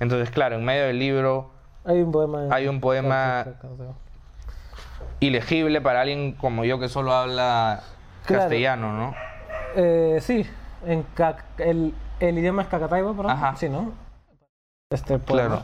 [0.00, 1.50] Entonces, claro, en medio del libro
[1.84, 2.46] Hay un poema.
[2.50, 3.44] Hay un poema-
[5.20, 7.82] ilegible para alguien como yo que solo habla
[8.24, 8.42] Claro.
[8.42, 9.14] castellano, ¿no?
[9.74, 10.48] Eh, sí,
[10.86, 11.04] en
[11.58, 13.32] el, el idioma es Cacataibo, perdón.
[13.32, 13.56] Ajá.
[13.56, 13.92] Sí, ¿no?
[14.90, 15.48] Este poema.
[15.48, 15.62] Claro.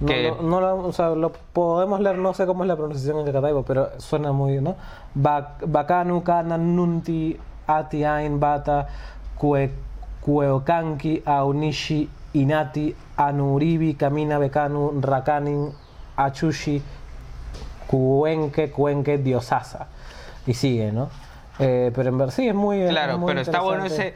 [0.00, 2.76] No, Que- no, no lo, o sea, lo podemos leer, no sé cómo es la
[2.76, 4.76] pronunciación en Cacataibo, pero suena muy, ¿no?
[5.14, 7.34] Ba- Bacanu, Kana, Nunti,
[7.66, 8.86] Ati, Ain, Bata,
[9.38, 9.70] Kue,
[10.20, 15.72] Kueokanki, Aunishi, Inati, Anuribi, Kamina, Bekanu, Rakanin,
[16.16, 16.82] Achushi,
[17.86, 19.86] Cuenque, Cuenque, Diosasa.
[20.46, 21.08] Y sigue, ¿no?
[21.58, 22.82] Eh, pero en verdad sí es muy.
[22.82, 24.14] es Claro, muy pero está bueno ese...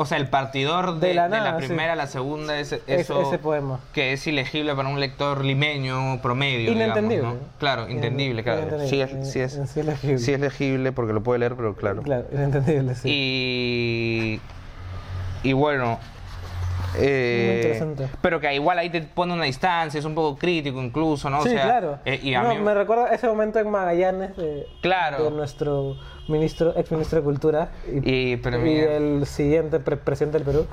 [0.00, 2.82] O sea, el partidor de, De la de nada, primera a la segunda es Es-
[2.86, 3.80] eso ese poema.
[3.92, 6.70] que es ilegible para un lector limeño promedio.
[6.70, 7.16] Inentendible.
[7.16, 7.48] digamos, ¿no?
[7.58, 8.60] Claro, entendible, claro.
[8.60, 8.88] Inentendible.
[8.88, 10.18] Sí es, sí, es, Sí es legible.
[10.18, 12.02] sí es legible porque lo puede leer, pero claro.
[12.02, 13.08] Claro, inentendible, sí.
[13.10, 14.40] Y,
[15.48, 15.98] y bueno,
[16.96, 18.08] eh, Muy interesante.
[18.22, 21.40] pero que igual ahí te pone una distancia, es un poco crítico incluso, ¿no?
[21.40, 21.98] O sí, sea, claro.
[22.04, 25.24] eh, y a No, mí- me recuerda ese momento en Magallanes de, Claro.
[25.24, 25.96] de nuestro
[26.28, 27.68] ministro, ex ministro de Cultura
[28.04, 30.66] y, el siguiente pre- presidente del Perú,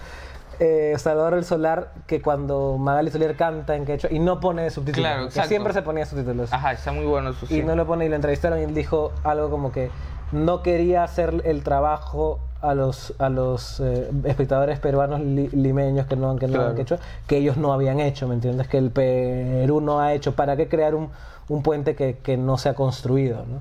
[0.59, 5.09] eh, Salvador El Solar, que cuando Magali Soler canta en quechua y no pone subtítulos,
[5.09, 6.51] Claro, que siempre se ponía subtítulos.
[6.53, 7.59] Ajá, está muy bueno eso sí.
[7.59, 9.89] y no lo pone y lo entrevistaron y él dijo algo como que
[10.31, 16.15] no quería hacer el trabajo a los a los eh, espectadores peruanos li- limeños que
[16.15, 16.69] no que no Claro.
[16.69, 16.97] habían hecho
[17.27, 20.67] que ellos no habían hecho me entiendes que el Perú no ha hecho para qué
[20.67, 21.09] crear un,
[21.47, 23.59] un puente que, que no se ha construido ¿no?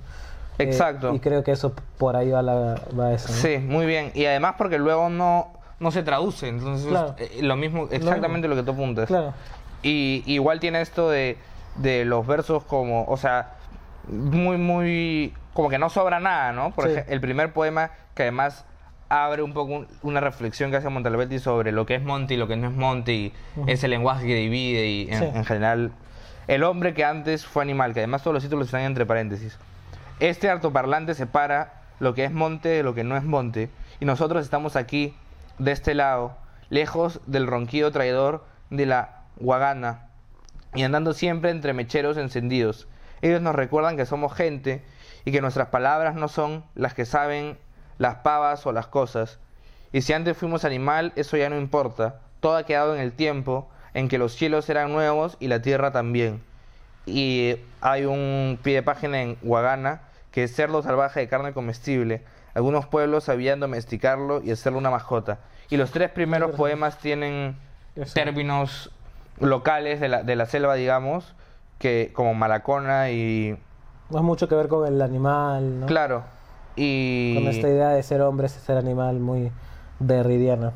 [0.58, 1.14] Eh, Exacto.
[1.14, 3.34] y creo que eso por ahí va, la, va eso ¿no?
[3.34, 4.12] Sí, muy bien.
[4.14, 7.14] Y además porque luego no, no se traduce, entonces Claro.
[7.18, 9.06] eh, lo mismo, exactamente lo, que tú apuntas.
[9.08, 9.34] claro
[9.82, 11.36] Y igual tiene esto de,
[11.76, 13.54] de los versos como, o sea,
[14.08, 16.70] muy, muy, como que no sobra nada, ¿no?
[16.70, 16.90] Por Sí.
[16.92, 18.64] ejemplo, el primer poema que además
[19.08, 22.36] abre un poco un- una reflexión que hace Montalbetti sobre lo que es monte y
[22.36, 23.32] lo que no es monte y
[23.66, 25.24] ese lenguaje que divide y en, Sí.
[25.34, 25.92] en general
[26.46, 29.58] el hombre que antes fue animal, que además todos los títulos están entre paréntesis.
[30.20, 34.44] Este altoparlante separa lo que es monte de lo que no es monte y nosotros
[34.44, 35.16] estamos aquí,
[35.58, 36.36] de este lado,
[36.70, 40.08] lejos del ronquido traidor de la guagana
[40.74, 42.86] y andando siempre entre mecheros encendidos.
[43.22, 44.84] Ellos nos recuerdan que somos gente
[45.24, 47.58] y que nuestras palabras no son las que saben
[47.98, 49.38] las pavas o las cosas.
[49.92, 52.20] Y si antes fuimos animal, eso ya no importa.
[52.40, 55.92] Todo ha quedado en el tiempo en que los cielos eran nuevos y la tierra
[55.92, 56.42] también.
[57.06, 62.22] Y hay un pie de página en Guagana que es cerdo salvaje de carne comestible.
[62.54, 65.38] Algunos pueblos sabían domesticarlo y hacerlo una mascota.
[65.70, 67.56] Y los tres primeros poemas tienen
[68.14, 68.90] términos
[69.38, 71.34] locales de la, de la selva, digamos,
[71.78, 73.56] que como malacona y...
[74.10, 75.86] no es mucho que ver con el animal ¿no?
[75.86, 76.24] Claro.
[76.76, 79.52] Y, con esta idea de ser hombre ser animal muy
[80.00, 80.72] derridiana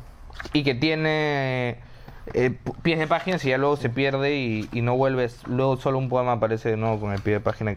[0.53, 1.79] y que tiene
[2.33, 5.45] eh, pies de páginas y ya luego se pierde y, y no vuelves.
[5.47, 7.75] Luego solo un poema aparece de nuevo con el pie de página.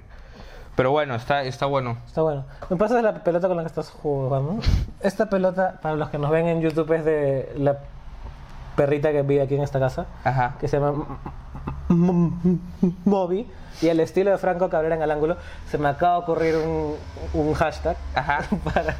[0.74, 1.98] Pero bueno, está, está bueno.
[2.07, 2.44] Está bueno.
[2.70, 4.59] ¿Me pasas la pelota con la que estás jugando?
[5.00, 7.78] Esta pelota, para los que nos ven en YouTube, es de la
[8.76, 10.55] perrita que vive aquí en esta casa, Ajá.
[10.59, 11.18] que se llama
[13.05, 13.46] Moby.
[13.82, 15.36] Y el estilo de Franco Cabrera en el ángulo,
[15.70, 16.94] se me acaba de ocurrir un,
[17.34, 18.40] un hashtag Ajá.
[18.64, 18.96] para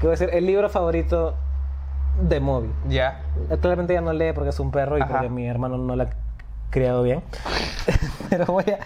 [0.00, 1.34] que va a ser el libro favorito
[2.22, 2.70] de Moby.
[2.88, 3.20] Ya.
[3.60, 5.10] Claramente ya no lee porque es un perro y Ajá.
[5.12, 6.08] porque mi hermano no la ha
[6.70, 7.22] criado bien.
[8.30, 8.78] Pero voy a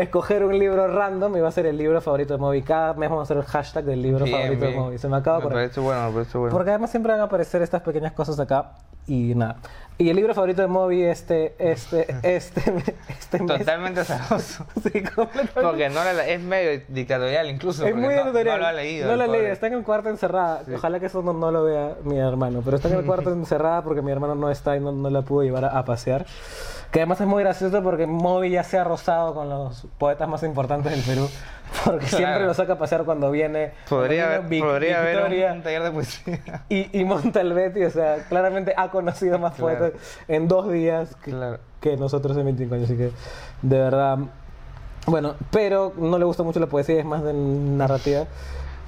[0.00, 2.62] escoger un libro random y va a ser el libro favorito de Moby.
[2.62, 4.72] Cada mes vamos a hacer el hashtag del libro Bien, favorito bien.
[4.72, 4.98] de Moby.
[4.98, 6.52] Se me acaba de Me parece bueno, me parece bueno.
[6.52, 8.72] Porque además siempre van a aparecer estas pequeñas cosas acá
[9.06, 9.56] y nada.
[9.98, 12.60] Y el libro favorito de Moby este, este, este,
[13.08, 13.58] este mes.
[13.58, 14.66] Totalmente azaroso.
[14.82, 15.52] Sí, completamente.
[15.60, 17.86] Porque no la- es medio dictatorial incluso.
[17.86, 18.56] Es muy no, editorial.
[18.56, 19.06] no lo ha leído.
[19.10, 19.46] No lo ha leído.
[19.52, 20.62] Está en el cuarto encerrada.
[20.74, 22.62] Ojalá que eso no, no lo vea mi hermano.
[22.64, 25.22] Pero está en el cuarto encerrada porque mi hermano no está y no, no la
[25.22, 26.26] pudo llevar a, a pasear.
[26.92, 30.42] Que además es muy gracioso porque Moby ya se ha rozado con los poetas más
[30.44, 31.28] importantes del Perú.
[31.86, 32.44] Porque siempre Claro.
[32.44, 33.72] lo saca a pasear cuando viene.
[33.88, 36.40] Podría, cuando haber- viene Vic- podría haber Victoria un taller de poesía.
[36.68, 39.78] y, y Montalbetti, o sea, claramente ha conocido más Claro.
[39.78, 41.60] poetas en dos días que, Claro.
[41.80, 42.90] que nosotros en 25 años.
[42.90, 43.10] Así que,
[43.62, 44.18] de verdad.
[45.06, 48.26] Bueno, pero no le gusta mucho la poesía, es más de narrativa.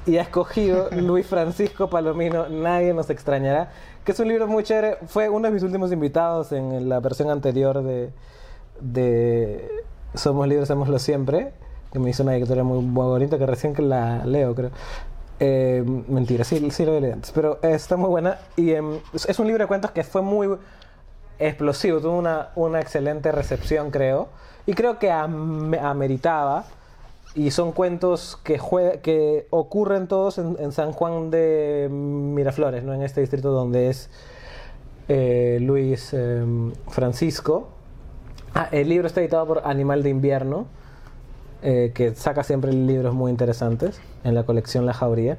[0.05, 3.70] Y ha escogido Luis Francisco Palomino, Nadie nos extrañará,
[4.05, 4.98] que es un libro muy chévere.
[5.07, 8.11] Fue uno de mis últimos invitados en la versión anterior de,
[8.80, 9.68] de
[10.14, 11.52] Somos Libres, Hagámoslo Siempre,
[11.92, 14.70] que me hizo una editorial muy, bonita, que recién que la leo, creo.
[15.40, 18.38] Eh, mentira, sí, sí lo leí antes, pero eh, está muy buena.
[18.57, 20.57] Y em, es un libro de cuentos que fue muy
[21.38, 24.28] explosivo, tuvo una, una excelente recepción, creo.
[24.66, 26.64] Y creo que am- ameritaba.
[27.37, 32.95] Y son cuentos que, jue- que ocurren todos en, en San Juan de Miraflores, ¿no?
[32.95, 34.09] en este distrito donde es
[35.09, 37.68] eh, Luis em, Francisco.
[38.55, 40.66] Ah, el libro está editado por Animal de Invierno,
[41.62, 45.37] eh, que saca siempre libros muy interesantes en la colección La Jauría.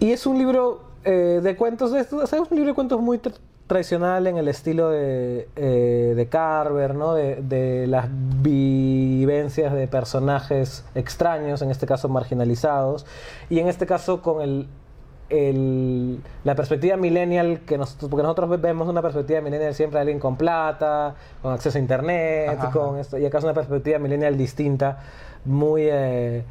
[0.00, 3.20] Y es un libro eh, de cuentos, estos, o es un libro de cuentos muy
[3.68, 7.14] tradicional en el estilo de, eh, de Carver, ¿no?
[7.14, 13.06] de, de las vivencias de personajes extraños, en este caso marginalizados,
[13.50, 14.66] y en este caso con el,
[15.28, 20.00] el- la perspectiva millennial, que nosotros, porque nosotros ve- vemos una perspectiva millennial siempre de
[20.02, 23.00] alguien con plata, con acceso a internet, Ajá, con ajá.
[23.00, 24.98] esto, y acá es una perspectiva millennial distinta,
[25.44, 26.42] muy eh,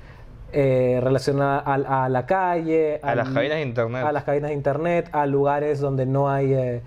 [0.53, 4.05] eh, relacionada a, a la calle, A las cabinas de internet.
[4.05, 6.81] a las cabinas de internet, a lugares donde no hay eh,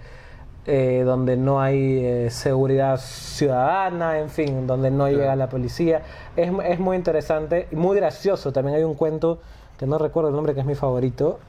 [0.72, 6.02] eh, donde no hay eh, seguridad ciudadana, en fin, donde no llega la policía.
[6.36, 8.52] Es, es muy interesante y muy gracioso.
[8.52, 9.40] También hay un cuento
[9.78, 11.40] que no recuerdo el nombre que es mi favorito,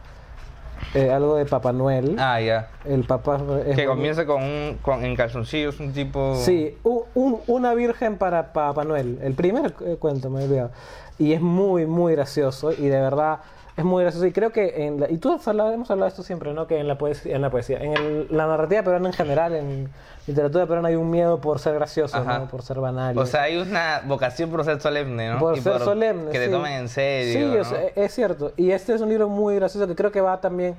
[0.95, 2.15] eh, algo de Papá Noel.
[2.17, 2.69] Ah, ya.
[2.85, 6.35] El papá es Que comienza con un, con, en calzoncillos, un tipo...
[6.35, 9.19] Sí, u- un- una virgen para Papá Noel.
[9.21, 10.71] El primer eh, cuento, me he olvidado.
[11.19, 12.71] Y es muy, muy gracioso.
[12.71, 13.39] Y de verdad,
[13.77, 14.25] es muy gracioso.
[14.25, 16.67] Y creo que en la, Y tú has hablado, hemos hablado de esto siempre, ¿no?
[16.67, 19.89] Que en la poesía, en la, poesía, en el- la narrativa peruana en general, en
[20.27, 22.39] literatura peruana hay un miedo por ser gracioso, Ajá.
[22.39, 22.47] ¿no?
[22.47, 23.17] Por ser banal.
[23.17, 25.39] O sea, hay una vocación por ser solemne, ¿no?
[25.39, 26.31] por Y ser solemne.
[26.31, 26.51] Que te sí.
[26.51, 27.61] tomen en serio, Sí, ¿no?
[27.61, 28.51] o sea, es cierto.
[28.57, 30.75] Y este es un libro muy gracioso que creo que va también.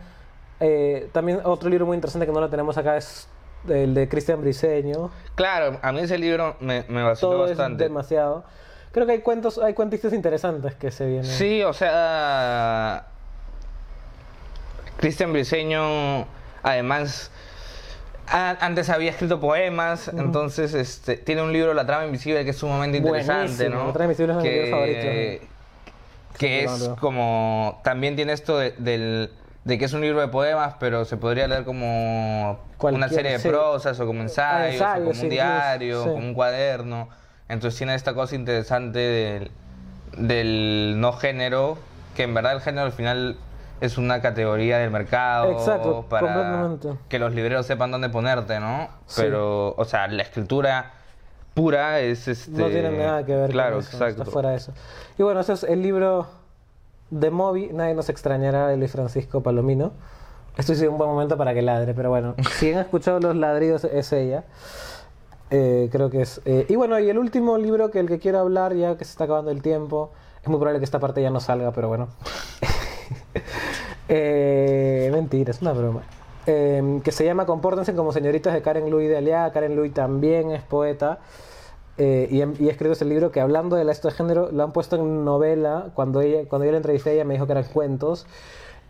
[0.61, 3.27] eh, también otro libro muy interesante que no lo tenemos acá es
[3.69, 5.11] el de Cristian Briseño.
[5.35, 7.85] Claro, a mí ese libro me, me vaciló todo bastante.
[7.85, 8.45] es demasiado.
[8.93, 11.25] Creo que hay cuentos, hay cuentistas interesantes que se vienen.
[11.25, 13.07] Sí, o sea,
[14.99, 16.27] Cristian Briseño,
[16.63, 17.31] además,
[18.29, 22.57] a- antes había escrito poemas, entonces este, tiene un libro, La trama invisible, que es
[22.59, 23.87] sumamente interesante, Buenísimo, ¿no?
[23.87, 25.49] La trama invisible es uno de mis libros favoritos.
[26.39, 29.31] Que es como, también tiene esto de, del-
[29.65, 33.39] de que es un libro de poemas, pero se podría leer como una serie de
[33.39, 33.49] sí.
[33.49, 36.09] prosas o como ensayos, ensayos, o como un diario, sí.
[36.11, 37.09] como un cuaderno.
[37.53, 39.51] Entonces tiene esta cosa interesante del,
[40.17, 41.77] del no género,
[42.17, 43.37] que en verdad el género al final
[43.83, 46.71] es una categoría del mercado Exacto, para
[47.09, 48.89] que los libreros sepan dónde ponerte, ¿no?
[49.07, 49.21] Sí.
[49.23, 50.93] Pero, o sea, la escritura
[51.53, 52.53] pura es este...
[52.53, 54.23] No tiene nada que ver claro, con eso, exacto.
[54.23, 54.73] está fuera de eso.
[55.19, 56.29] Y bueno, ese es el libro
[57.11, 59.93] de Moby, Nadie nos extrañará, de Luis Francisco Palomino.
[60.57, 63.85] Esto es un buen momento para que ladre, pero bueno, si han escuchado los ladridos
[63.85, 64.45] es ella.
[65.55, 66.41] Eh, creo que es.
[66.47, 69.11] eh, y bueno, y el último libro que el que quiero hablar, ya que se
[69.13, 70.11] está acabando el tiempo,
[70.43, 72.09] es muy probable que esta parte ya no salga, pero bueno.
[74.09, 76.03] Eh, mentira, es una broma.
[76.47, 79.53] Eh, que se llama Compórtense como señoritas de Karen Louis de Aliaga.
[79.53, 81.21] Karen Louis también es poeta.
[81.99, 84.63] eh, y, y ha escrito ese libro que hablando de la esto de género lo
[84.65, 85.91] han puesto en novela.
[85.95, 88.27] Cuando, ella, cuando yo la entrevisté ella me dijo que eran cuentos.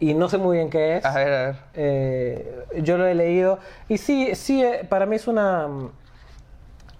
[0.00, 1.04] Y no sé muy bien qué es.
[1.04, 1.56] A ver, a ver.
[1.74, 3.58] Eh, yo lo he leído.
[3.88, 5.68] Y sí, sí, para mí es una...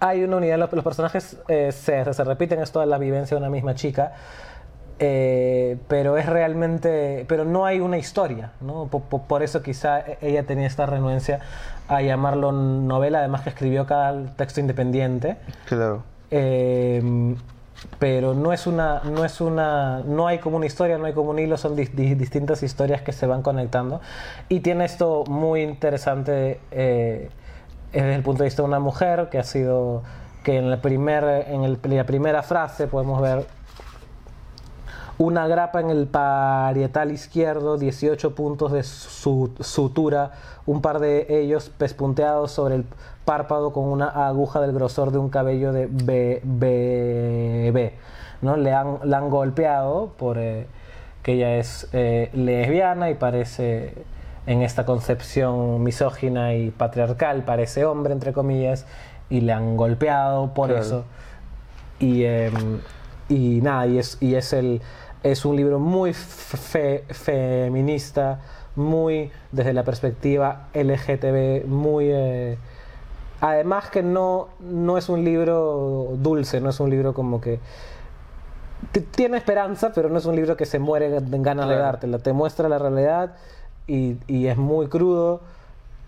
[0.05, 3.49] Hay una unidad, los, personajes eh, se, se repiten, es toda la vivencia de una
[3.49, 4.13] misma chica.
[4.99, 8.87] eh, pero es realmente, pero no hay una historia, ¿no?
[8.87, 11.39] Po- po- Por, eso quizá e- ella tenía esta renuencia
[11.87, 15.37] a llamarlo novela, además que escribió cada texto independiente.
[15.65, 16.03] Claro.
[16.31, 17.35] Eh,
[17.99, 21.31] pero no es una no es una no hay como una historia no hay como
[21.31, 23.99] un hilo son dis- distintas historias que se van conectando
[24.47, 27.29] y tiene esto muy interesante eh,
[28.01, 30.01] desde el punto de vista de una mujer que ha sido
[30.43, 33.45] que en la primer en el- la primera frase podemos ver
[35.19, 40.31] una grapa en el parietal izquierdo, 18 puntos de su- sutura,
[40.65, 42.85] un par de ellos pespunteados sobre el
[43.23, 47.93] párpado con una aguja del grosor de un cabello de be- bebé.
[48.41, 48.57] ¿no?
[48.57, 50.67] Le, han, la han golpeado por eh,
[51.21, 53.93] que ella es eh, lesbiana y parece
[54.45, 58.85] en esta concepción misógina y patriarcal, parece hombre, entre comillas,
[59.29, 60.81] y le han golpeado por Claro.
[60.83, 61.05] eso.
[61.99, 62.79] Y, em,
[63.29, 64.81] y nada, y es, y es el.
[65.23, 68.41] Es un libro muy fe- feminista,
[68.75, 72.09] muy desde la perspectiva LGTB, muy...
[72.11, 72.57] eh,
[73.39, 77.59] además que no, no es un libro dulce, no es un libro como que...
[79.15, 81.83] Tiene esperanza, pero no es un libro que se muere en ganas de Claro.
[81.91, 82.19] dártela.
[82.19, 83.31] Te muestra la realidad
[83.87, 85.41] y, y es muy crudo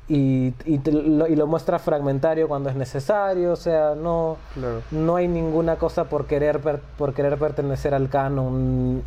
[0.08, 3.52] y, y te lo, y lo muestra fragmentario cuando es necesario.
[3.54, 4.82] O sea, no, Claro.
[4.92, 9.02] no hay ninguna cosa por querer, per- por querer pertenecer al canon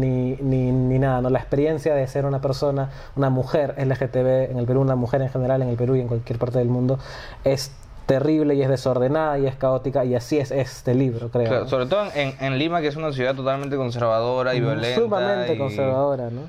[0.00, 1.20] ni, ni, ni nada.
[1.20, 1.30] ¿no?
[1.30, 5.28] La experiencia de ser una persona, una mujer LGTB en el Perú, una mujer en
[5.30, 6.98] general en el Perú y en cualquier parte del mundo,
[7.44, 7.70] es
[8.06, 11.46] terrible y es desordenada y es caótica y así es este libro, creo.
[11.48, 11.70] Claro, ¿no?
[11.70, 15.00] sobre todo en, en Lima, que es una ciudad totalmente conservadora y violenta.
[15.00, 16.40] Sumamente y, conservadora, ¿no?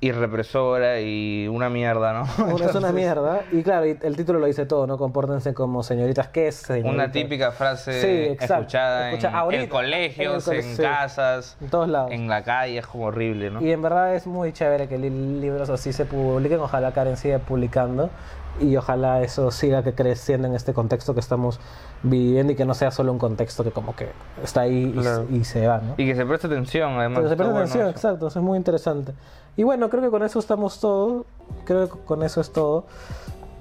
[0.00, 2.44] Y represora y una mierda, ¿no?
[2.54, 3.40] Una- es una mierda.
[3.50, 4.96] Y claro, el título lo dice todo, ¿no?
[4.96, 6.28] Compórtense como señoritas.
[6.28, 6.88] ¿Qué es señorita?
[6.94, 10.80] Una típica frase Sí, escuchada Escucha, en, ahorita, en colegios, en sí.
[10.82, 12.12] casas, En todos lados.
[12.12, 13.60] en la calle, es como horrible, ¿no?
[13.60, 16.60] Y en verdad es muy chévere que li- libros así se publiquen.
[16.60, 18.08] Ojalá Karen siga publicando.
[18.60, 21.60] Y ojalá eso siga que creciendo en este contexto que estamos
[22.02, 24.08] viviendo y que no sea solo un contexto que como que
[24.42, 25.26] está ahí y, Claro.
[25.30, 25.94] y se va, ¿no?
[25.96, 27.18] Y que se preste atención, además.
[27.18, 29.12] Pero se bueno atención, exacto, eso es muy interesante.
[29.56, 31.24] Y bueno, creo que con eso estamos todo.
[31.64, 32.86] Creo que con eso es todo.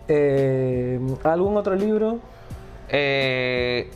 [0.08, 2.20] Eh, ¿Algún otro libro?
[2.90, 3.90] Eh,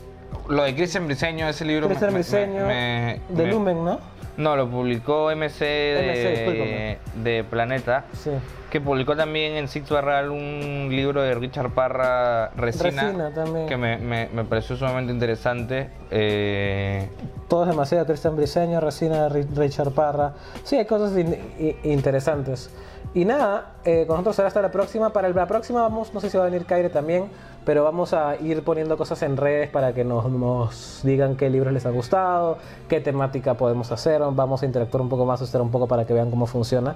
[0.49, 3.99] lo de Cristian Briseño, ese libro me- Cristian me- Briseño, me- de me- Lumen, ¿no?
[4.37, 8.31] No, lo publicó MC de, de Planeta, Sí.
[8.69, 13.67] que publicó también en Six Barral un libro de Richard Parra, Resina, Resina también.
[13.67, 15.89] que me, me- me pareció sumamente interesante.
[16.09, 17.09] Eh,
[17.49, 18.05] Todo es demasiado.
[18.05, 20.33] Cristian Briseño, Resina, Ri- Richard Parra.
[20.63, 21.37] Sí, hay cosas in-
[21.83, 22.69] interesantes.
[23.13, 25.09] Y nada, eh, con nosotros será hasta la próxima.
[25.11, 27.25] Para la próxima vamos, no sé si va a venir Kaire también,
[27.65, 31.73] pero vamos a ir poniendo cosas en redes para que nos, nos digan qué libros
[31.73, 32.57] les ha gustado,
[32.87, 34.21] qué temática podemos hacer.
[34.31, 36.95] Vamos a interactuar un poco más, estar un poco para que vean cómo funciona.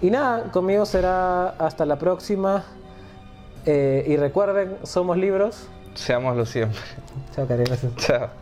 [0.00, 2.64] Y nada, conmigo será hasta la próxima.
[3.64, 5.68] Eh, y recuerden, somos libros.
[5.94, 6.80] seámoslo siempre.
[7.34, 7.94] Chao, gracias.
[7.96, 8.41] Chao.